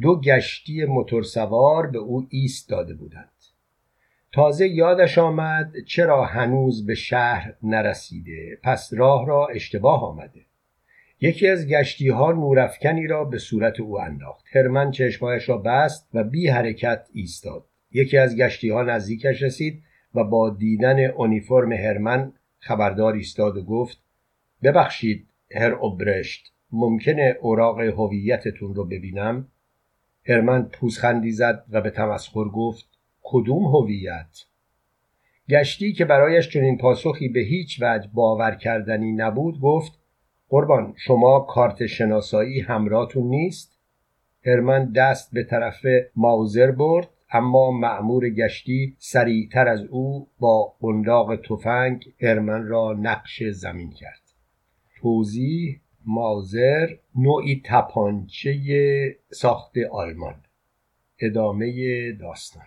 دو 0.00 0.20
گشتی 0.20 0.84
موتورسوار 0.84 1.86
به 1.86 1.98
او 1.98 2.26
ایست 2.30 2.68
داده 2.68 2.94
بودند. 2.94 3.30
تازه 4.32 4.68
یادش 4.68 5.18
آمد 5.18 5.72
چرا 5.86 6.24
هنوز 6.24 6.86
به 6.86 6.94
شهر 6.94 7.54
نرسیده 7.62 8.58
پس 8.62 8.90
راه 8.92 9.26
را 9.26 9.46
اشتباه 9.46 10.04
آمده. 10.04 10.40
یکی 11.20 11.48
از 11.48 11.68
گشتی 11.68 12.08
ها 12.08 12.32
نورافکنی 12.32 13.06
را 13.06 13.24
به 13.24 13.38
صورت 13.38 13.80
او 13.80 14.00
انداخت. 14.00 14.44
هرمن 14.52 14.90
چشمایش 14.90 15.48
را 15.48 15.58
بست 15.58 16.08
و 16.14 16.24
بی 16.24 16.48
حرکت 16.48 17.08
ایستاد. 17.12 17.64
یکی 17.92 18.18
از 18.18 18.36
گشتی 18.36 18.70
ها 18.70 18.82
نزدیکش 18.82 19.42
رسید 19.42 19.82
و 20.14 20.24
با 20.24 20.50
دیدن 20.50 21.04
اونیفرم 21.04 21.72
هرمن 21.72 22.32
خبردار 22.58 23.14
ایستاد 23.14 23.56
و 23.56 23.62
گفت 23.62 23.98
ببخشید 24.62 25.28
هر 25.54 25.72
اوبرشت. 25.72 26.52
ممکنه 26.76 27.36
اوراق 27.40 27.80
هویتتون 27.80 28.74
رو 28.74 28.84
ببینم؟ 28.84 29.48
هرمن 30.28 30.62
پوزخندی 30.62 31.30
زد 31.32 31.64
و 31.70 31.80
به 31.80 31.90
تمسخر 31.90 32.44
گفت 32.44 32.88
کدوم 33.22 33.64
هویت؟ 33.64 34.44
گشتی 35.48 35.92
که 35.92 36.04
برایش 36.04 36.48
چنین 36.48 36.78
پاسخی 36.78 37.28
به 37.28 37.40
هیچ 37.40 37.82
وجه 37.82 38.10
باور 38.14 38.54
کردنی 38.54 39.12
نبود 39.12 39.60
گفت 39.60 39.92
قربان 40.48 40.94
شما 40.96 41.40
کارت 41.40 41.86
شناسایی 41.86 42.60
همراهتون 42.60 43.26
نیست؟ 43.26 43.78
هرمن 44.46 44.92
دست 44.92 45.34
به 45.34 45.44
طرف 45.44 45.86
ماوزر 46.16 46.70
برد 46.70 47.08
اما 47.32 47.70
معمور 47.70 48.30
گشتی 48.30 48.96
سریعتر 48.98 49.68
از 49.68 49.82
او 49.84 50.28
با 50.38 50.74
قنداق 50.80 51.36
تفنگ 51.36 52.04
هرمن 52.20 52.66
را 52.66 52.92
نقش 52.92 53.42
زمین 53.42 53.90
کرد. 53.90 54.22
توضیح 55.00 55.80
ماوزر 56.06 56.88
نوعی 57.14 57.62
تپانچه 57.64 59.16
ساخت 59.30 59.72
آلمان. 59.92 60.34
ادامه 61.18 62.12
داستان. 62.12 62.62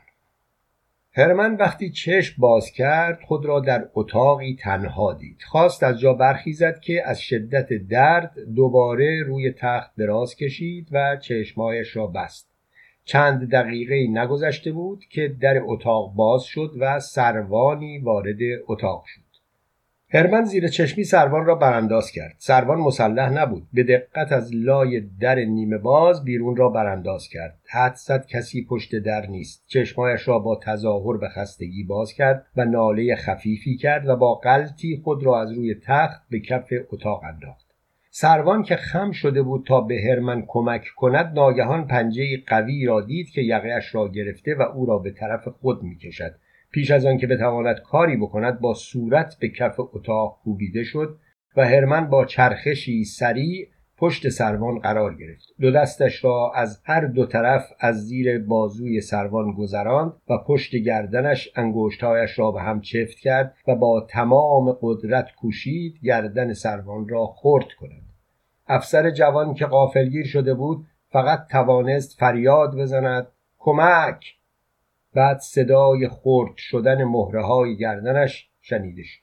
هرمن 1.13 1.55
وقتی 1.55 1.89
چشم 1.89 2.41
باز 2.41 2.71
کرد 2.71 3.19
خود 3.21 3.45
را 3.45 3.59
در 3.59 3.89
اتاقی 3.93 4.57
تنها 4.59 5.13
دید. 5.13 5.41
خواست 5.47 5.83
از 5.83 5.99
جا 5.99 6.13
برخیزد 6.13 6.79
که 6.79 7.01
از 7.05 7.21
شدت 7.21 7.73
درد 7.73 8.39
دوباره 8.55 9.23
روی 9.23 9.51
تخت 9.51 9.95
دراز 9.95 10.35
کشید 10.35 10.87
و 10.91 11.17
چشمایش 11.17 11.95
را 11.95 12.07
بست. 12.07 12.49
چند 13.05 13.51
دقیقه 13.51 14.07
نگذشته 14.07 14.71
بود 14.71 15.05
که 15.05 15.35
در 15.41 15.61
اتاق 15.63 16.13
باز 16.13 16.43
شد 16.43 16.71
و 16.79 16.99
سروانی 16.99 17.99
وارد 17.99 18.37
اتاق 18.67 19.03
شد. 19.05 19.28
هرمن 20.11 20.43
زیر 20.43 20.67
چشمی 20.67 21.03
سروان 21.03 21.45
را 21.45 21.55
برانداز 21.55 22.11
کرد. 22.11 22.35
سروان 22.37 22.79
مسلح 22.79 23.29
نبود. 23.29 23.67
به 23.73 23.83
دقت 23.83 24.31
از 24.31 24.55
لای 24.55 25.01
در 25.21 25.35
نیمه 25.35 25.77
باز 25.77 26.23
بیرون 26.23 26.55
را 26.55 26.69
برانداز 26.69 27.27
کرد. 27.27 27.57
حد 27.69 27.95
زد 27.95 28.25
کسی 28.25 28.65
پشت 28.65 28.95
در 28.95 29.25
نیست. 29.25 29.63
چشمایش 29.67 30.27
را 30.27 30.39
با 30.39 30.59
تظاهر 30.63 31.17
به 31.17 31.29
خستگی 31.29 31.83
باز 31.83 32.13
کرد 32.13 32.45
و 32.57 32.65
ناله 32.65 33.15
خفیفی 33.15 33.77
کرد 33.77 34.07
و 34.07 34.15
با 34.15 34.35
قلتی 34.35 35.01
خود 35.03 35.23
را 35.23 35.41
از 35.41 35.51
روی 35.51 35.75
تخت 35.85 36.21
به 36.29 36.39
کف 36.39 36.73
اتاق 36.91 37.23
انداخت. 37.23 37.65
سروان 38.11 38.63
که 38.63 38.75
خم 38.75 39.11
شده 39.11 39.41
بود 39.41 39.65
تا 39.67 39.81
به 39.81 40.01
هرمن 40.09 40.43
کمک 40.47 40.85
کند 40.97 41.33
ناگهان 41.35 41.87
پنجه 41.87 42.43
قوی 42.47 42.85
را 42.85 43.01
دید 43.01 43.29
که 43.29 43.41
یقهاش 43.41 43.95
را 43.95 44.07
گرفته 44.07 44.55
و 44.55 44.61
او 44.61 44.85
را 44.85 44.97
به 44.97 45.11
طرف 45.11 45.47
خود 45.47 45.83
می‌کشد. 45.83 46.35
پیش 46.71 46.91
از 46.91 47.05
آنکه 47.05 47.27
بتواند 47.27 47.79
کاری 47.79 48.17
بکند 48.17 48.59
با 48.59 48.73
صورت 48.73 49.35
به 49.39 49.49
کف 49.49 49.79
اتاق 49.79 50.39
کوبیده 50.43 50.83
شد 50.83 51.17
و 51.57 51.67
هرمن 51.67 52.09
با 52.09 52.25
چرخشی 52.25 53.03
سریع 53.03 53.67
پشت 53.97 54.29
سروان 54.29 54.79
قرار 54.79 55.15
گرفت. 55.15 55.45
دو 55.59 55.71
دستش 55.71 56.23
را 56.23 56.51
از 56.55 56.81
هر 56.83 57.05
دو 57.05 57.25
طرف 57.25 57.65
از 57.79 58.05
زیر 58.05 58.39
بازوی 58.39 59.01
سروان 59.01 59.51
گذراند 59.51 60.13
و 60.29 60.37
پشت 60.37 60.75
گردنش 60.75 61.49
انگشتهایش 61.55 62.39
را 62.39 62.51
به 62.51 62.61
هم 62.61 62.81
چفت 62.81 63.17
کرد 63.17 63.55
و 63.67 63.75
با 63.75 64.07
تمام 64.09 64.77
قدرت 64.81 65.27
کوشید 65.41 65.99
گردن 66.03 66.53
سروان 66.53 67.09
را 67.09 67.25
خرد 67.25 67.67
کند. 67.79 68.01
افسر 68.67 69.11
جوان 69.11 69.53
که 69.53 69.65
غافلگیر 69.65 70.25
شده 70.25 70.53
بود 70.53 70.85
فقط 71.11 71.47
توانست 71.51 72.19
فریاد 72.19 72.75
بزند 72.77 73.27
کمک! 73.59 74.38
بعد 75.13 75.39
صدای 75.39 76.07
خرد 76.07 76.57
شدن 76.57 77.03
مهره 77.03 77.45
های 77.45 77.77
گردنش 77.77 78.49
شنیده 78.61 79.03
شد. 79.03 79.21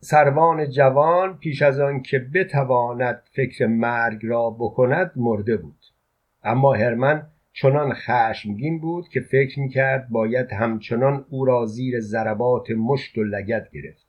سروان 0.00 0.70
جوان 0.70 1.38
پیش 1.38 1.62
از 1.62 1.80
آن 1.80 2.02
که 2.02 2.18
بتواند 2.18 3.22
فکر 3.32 3.66
مرگ 3.66 4.20
را 4.22 4.50
بکند 4.50 5.12
مرده 5.16 5.56
بود. 5.56 5.84
اما 6.42 6.74
هرمن 6.74 7.26
چنان 7.52 7.92
خشمگین 7.94 8.80
بود 8.80 9.08
که 9.08 9.20
فکر 9.20 9.60
می‌کرد 9.60 10.08
باید 10.08 10.52
همچنان 10.52 11.24
او 11.30 11.44
را 11.44 11.66
زیر 11.66 12.00
ضربات 12.00 12.70
مشت 12.70 13.18
و 13.18 13.24
لگت 13.24 13.70
گرفت. 13.70 14.06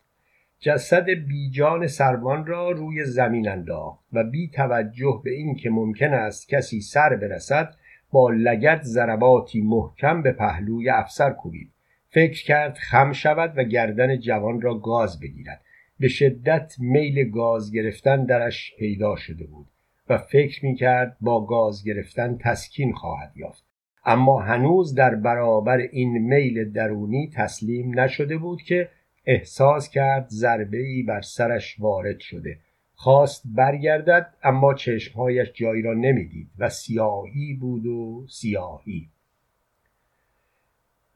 جسد 0.59 1.05
بیجان 1.09 1.87
سروان 1.87 2.45
را 2.45 2.71
روی 2.71 3.05
زمین 3.05 3.49
انداخت 3.49 3.99
و 4.13 4.23
بی 4.23 4.47
توجه 4.47 5.21
به 5.23 5.31
این 5.31 5.55
که 5.55 5.69
ممکن 5.69 6.13
است 6.13 6.49
کسی 6.49 6.81
سر 6.81 7.15
برسد 7.15 7.75
با 8.11 8.29
لگت 8.29 8.81
ضرباتی 8.83 9.61
محکم 9.61 10.21
به 10.21 10.31
پهلوی 10.31 10.89
افسر 10.89 11.29
کوبید. 11.29 11.71
فکر 12.09 12.45
کرد 12.45 12.77
خم 12.77 13.11
شود 13.11 13.53
و 13.57 13.63
گردن 13.63 14.17
جوان 14.17 14.61
را 14.61 14.77
گاز 14.77 15.19
بگیرد. 15.19 15.61
به 15.99 16.07
شدت 16.07 16.75
میل 16.79 17.29
گاز 17.29 17.71
گرفتن 17.71 18.25
درش 18.25 18.73
پیدا 18.79 19.15
شده 19.15 19.45
بود 19.45 19.67
و 20.09 20.17
فکر 20.17 20.65
می 20.65 20.75
کرد 20.75 21.17
با 21.21 21.45
گاز 21.45 21.83
گرفتن 21.83 22.37
تسکین 22.37 22.93
خواهد 22.93 23.31
یافت. 23.35 23.63
اما 24.05 24.39
هنوز 24.39 24.95
در 24.95 25.15
برابر 25.15 25.77
این 25.77 26.17
میل 26.17 26.71
درونی 26.71 27.29
تسلیم 27.33 27.99
نشده 27.99 28.37
بود 28.37 28.61
که 28.61 28.89
احساس 29.25 29.89
کرد 29.89 30.27
ضربه 30.29 30.77
ای 30.77 31.03
بر 31.03 31.21
سرش 31.21 31.79
وارد 31.79 32.19
شده. 32.19 32.57
خواست 33.03 33.43
برگردد 33.45 34.33
اما 34.43 34.73
چشمهایش 34.73 35.51
جایی 35.53 35.81
را 35.81 35.93
نمی‌دید 35.93 36.47
و 36.59 36.69
سیاهی 36.69 37.53
بود 37.53 37.85
و 37.85 38.25
سیاهی. 38.29 39.09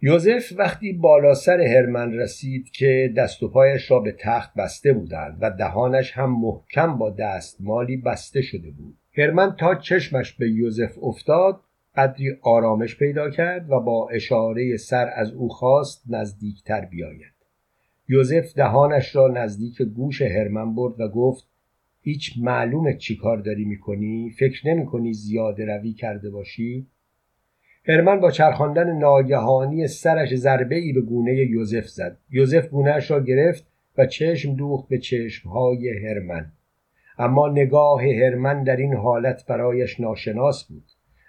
یوزف 0.01 0.53
وقتی 0.57 0.93
بالا 0.93 1.33
سر 1.33 1.61
هرمن 1.61 2.13
رسید 2.13 2.69
که 2.69 3.13
دست 3.17 3.43
و 3.43 3.47
پایش 3.47 3.91
را 3.91 3.99
به 3.99 4.15
تخت 4.19 4.53
بسته 4.53 4.93
بودند 4.93 5.38
و 5.41 5.51
دهانش 5.51 6.11
هم 6.11 6.39
محکم 6.39 6.97
با 6.97 7.09
دستمالی 7.09 7.97
بسته 7.97 8.41
شده 8.41 8.71
بود. 8.71 8.97
هرمن 9.17 9.55
تا 9.55 9.75
چشمش 9.75 10.33
به 10.33 10.49
یوزف 10.49 11.03
افتاد 11.03 11.61
قدری 11.95 12.38
آرامش 12.41 12.97
پیدا 12.97 13.29
کرد 13.29 13.71
و 13.71 13.79
با 13.79 14.09
اشاره 14.09 14.77
سر 14.77 15.11
از 15.15 15.31
او 15.31 15.49
خواست 15.49 16.03
نزدیکتر 16.09 16.86
بیاید. 16.86 17.36
یوزف 18.09 18.53
دهانش 18.55 19.15
را 19.15 19.27
نزدیک 19.27 19.81
گوش 19.81 20.21
هرمن 20.21 20.75
برد 20.75 20.99
و 20.99 21.07
گفت 21.07 21.55
هیچ 22.06 22.34
معلومه 22.38 22.97
چی 22.97 23.16
کار 23.16 23.38
داری 23.38 23.66
می‌کنی؟ 23.66 24.30
فکر 24.39 24.68
نمی 24.68 24.86
کنی 24.86 25.14
زیاده 25.14 25.66
روی 25.66 25.93
کرده 25.93 26.30
باشی؟ 26.30 26.88
هرمن 27.88 28.20
با 28.20 28.32
چرخاندن 28.32 28.97
ناگهانی 28.97 29.88
سرش 29.88 30.36
ضربه 30.36 30.76
ای 30.76 30.93
به 30.93 31.01
گونه 31.01 31.34
یوزف 31.36 31.88
زد 31.88 32.18
یوزف 32.30 32.68
گونهش 32.68 33.12
را 33.12 33.24
گرفت 33.24 33.68
و 33.97 34.06
چشم 34.06 34.56
دوخت 34.56 34.89
به 34.89 34.97
چشمهای 34.97 36.08
هرمن 36.08 36.51
اما 37.18 37.47
نگاه 37.47 38.03
هرمن 38.03 38.64
در 38.64 38.76
این 38.76 38.93
حالت 38.93 39.45
برایش 39.47 39.99
ناشناس 39.99 40.64
بود 40.64 40.86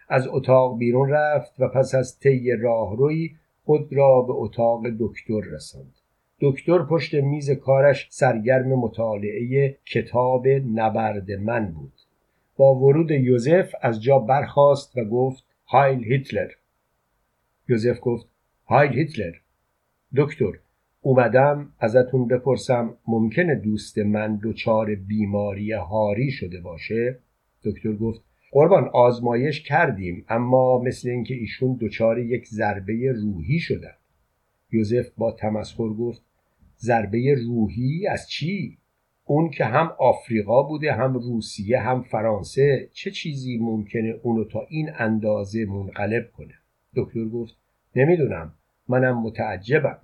از 0.09 0.29
اتاق 0.29 0.79
بیرون 0.79 1.11
رفت 1.11 1.61
و 1.61 1.69
پس 1.69 1.95
از 1.95 2.19
طی 2.19 2.51
راهروی 2.51 3.31
خود 3.65 3.93
را 3.93 4.23
به 4.23 4.33
اتاق 4.33 4.83
دکتر 5.01 5.41
رساند 5.41 5.95
دکتر 6.41 6.83
پشت 6.83 7.15
میز 7.15 7.51
کارش 7.51 8.07
سرگرم 8.11 8.69
مطالعه 8.69 9.77
کتاب 9.87 10.49
نبرد 10.49 11.33
من 11.33 11.67
بود. 11.67 11.93
با 12.57 12.75
ورود 12.75 13.11
یوزف 13.11 13.75
از 13.83 14.03
جا 14.03 14.19
برخاست 14.19 14.97
و 14.97 15.05
گفت 15.05 15.45
هایل 15.67 16.05
هیتلر. 16.05 16.51
یوزف 17.69 17.99
گفت 18.01 18.27
هایل 18.67 18.93
هیتلر. 18.93 19.33
دکتر 20.17 20.53
اومدم 21.03 21.73
ازتون 21.79 22.29
بپرسم 22.29 22.97
ممکنه 23.07 23.55
دوست 23.55 23.99
من 23.99 24.41
دچار 24.43 24.95
بیماری 24.95 25.73
هاری 25.73 26.31
شده 26.31 26.61
باشه؟ 26.61 27.19
دکتر 27.65 27.93
گفت 27.93 28.21
قربان 28.51 28.89
آزمایش 28.89 29.63
کردیم 29.63 30.25
اما 30.29 30.79
مثل 30.79 31.09
اینکه 31.09 31.35
ایشون 31.35 31.79
دچار 31.81 32.19
یک 32.19 32.47
ضربه 32.47 33.13
روحی 33.13 33.59
شدن. 33.59 33.95
یوزف 34.73 35.07
با 35.17 35.33
تمسخر 35.33 35.89
گفت 35.89 36.23
ضربه 36.79 37.35
روحی 37.47 38.07
از 38.07 38.29
چی؟ 38.29 38.79
اون 39.25 39.51
که 39.51 39.65
هم 39.65 39.93
آفریقا 39.99 40.63
بوده 40.63 40.93
هم 40.93 41.15
روسیه 41.15 41.81
هم 41.81 42.03
فرانسه. 42.03 42.89
چه 42.93 43.11
چیزی 43.11 43.59
ممکنه 43.59 44.15
اونو 44.23 44.45
تا 44.45 44.61
این 44.69 44.91
اندازه 44.99 45.65
منقلب 45.65 46.31
کنه؟ 46.33 46.55
دکتر 46.97 47.25
گفت 47.25 47.57
نمی‌دونم. 47.97 48.53
منم 48.89 49.23
متعجبم. 49.23 49.99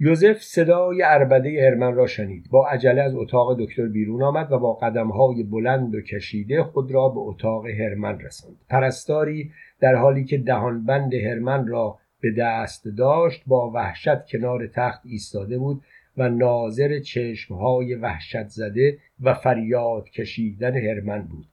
یوزف 0.00 0.42
صدای 0.42 1.02
اربده 1.02 1.66
هرمن 1.66 1.94
را 1.94 2.06
شنید. 2.06 2.46
با 2.50 2.68
عجله 2.68 3.02
از 3.02 3.14
اتاق 3.14 3.60
دکتر 3.60 3.86
بیرون 3.86 4.22
آمد 4.22 4.52
و 4.52 4.58
با 4.58 4.74
قدمهای 4.74 5.42
بلند 5.42 5.94
و 5.94 6.00
کشیده 6.00 6.62
خود 6.62 6.90
را 6.90 7.08
به 7.08 7.20
اتاق 7.20 7.66
هرمن 7.66 8.20
رساند. 8.20 8.56
پرستاری 8.68 9.50
در 9.80 9.94
حالی 9.94 10.24
که 10.24 10.38
دهانبند 10.38 11.14
هرمن 11.14 11.66
را 11.66 11.98
به 12.20 12.30
دست 12.38 12.88
داشت 12.88 13.42
با 13.46 13.70
وحشت 13.70 14.26
کنار 14.26 14.66
تخت 14.66 15.00
ایستاده 15.04 15.58
بود 15.58 15.82
و 16.16 16.28
ناظر 16.28 16.98
چشمهای 16.98 17.94
وحشت 17.94 18.48
زده 18.48 18.98
و 19.20 19.34
فریاد 19.34 20.10
کشیدن 20.10 20.76
هرمن 20.76 21.22
بود. 21.22 21.46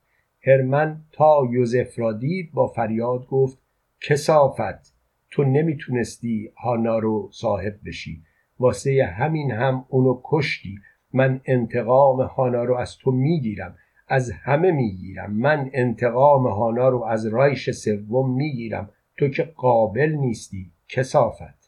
هرمن 0.47 1.01
تا 1.11 1.47
یوزف 1.51 1.99
را 1.99 2.13
دید 2.13 2.51
با 2.53 2.67
فریاد 2.67 3.27
گفت 3.27 3.57
کسافت 4.01 4.93
تو 5.31 5.43
نمی‌تونستی 5.43 6.51
هانا 6.57 6.99
رو 6.99 7.29
صاحب 7.31 7.75
بشی. 7.85 8.21
واسه 8.59 9.13
همین 9.17 9.51
هم 9.51 9.85
اونو 9.89 10.21
کشتی. 10.23 10.79
من 11.13 11.41
انتقام 11.45 12.21
هانا 12.21 12.63
رو 12.63 12.75
از 12.75 12.97
تو 12.97 13.11
می‌گیرم. 13.11 13.75
از 14.07 14.31
همه 14.31 14.71
می‌گیرم. 14.71 15.33
من 15.33 15.69
انتقام 15.73 16.47
هانا 16.47 16.89
رو 16.89 17.03
از 17.03 17.25
رایش 17.25 17.71
سوم 17.71 18.35
می‌گیرم. 18.35 18.89
تو 19.17 19.27
که 19.27 19.43
قابل 19.43 20.09
نیستی 20.11 20.71
کسافت. 20.89 21.65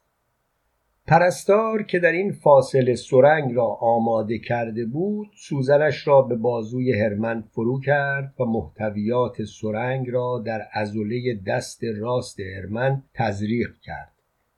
پرستار 1.07 1.83
که 1.83 1.99
در 1.99 2.11
این 2.11 2.31
فاصله 2.31 2.95
سرنگ 2.95 3.55
را 3.55 3.65
آماده 3.65 4.39
کرده 4.39 4.85
بود 4.85 5.27
سوزنش 5.35 6.07
را 6.07 6.21
به 6.21 6.35
بازوی 6.35 7.01
هرمن 7.01 7.41
فرو 7.41 7.81
کرد 7.81 8.33
و 8.39 8.45
محتویات 8.45 9.43
سرنگ 9.43 10.09
را 10.09 10.43
در 10.45 10.61
ازوله 10.73 11.39
دست 11.47 11.83
راست 11.83 12.39
هرمن 12.39 13.03
تزریق 13.13 13.69
کرد. 13.81 14.11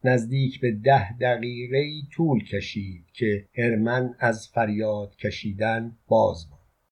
نزدیک 0.04 0.62
به 0.62 0.72
ده 0.72 1.18
دقیقه 1.18 1.86
طول 2.12 2.44
کشید 2.44 3.06
که 3.14 3.46
هرمن 3.58 4.16
از 4.20 4.48
فریاد 4.48 5.16
کشیدن 5.16 5.98
باز 6.08 6.48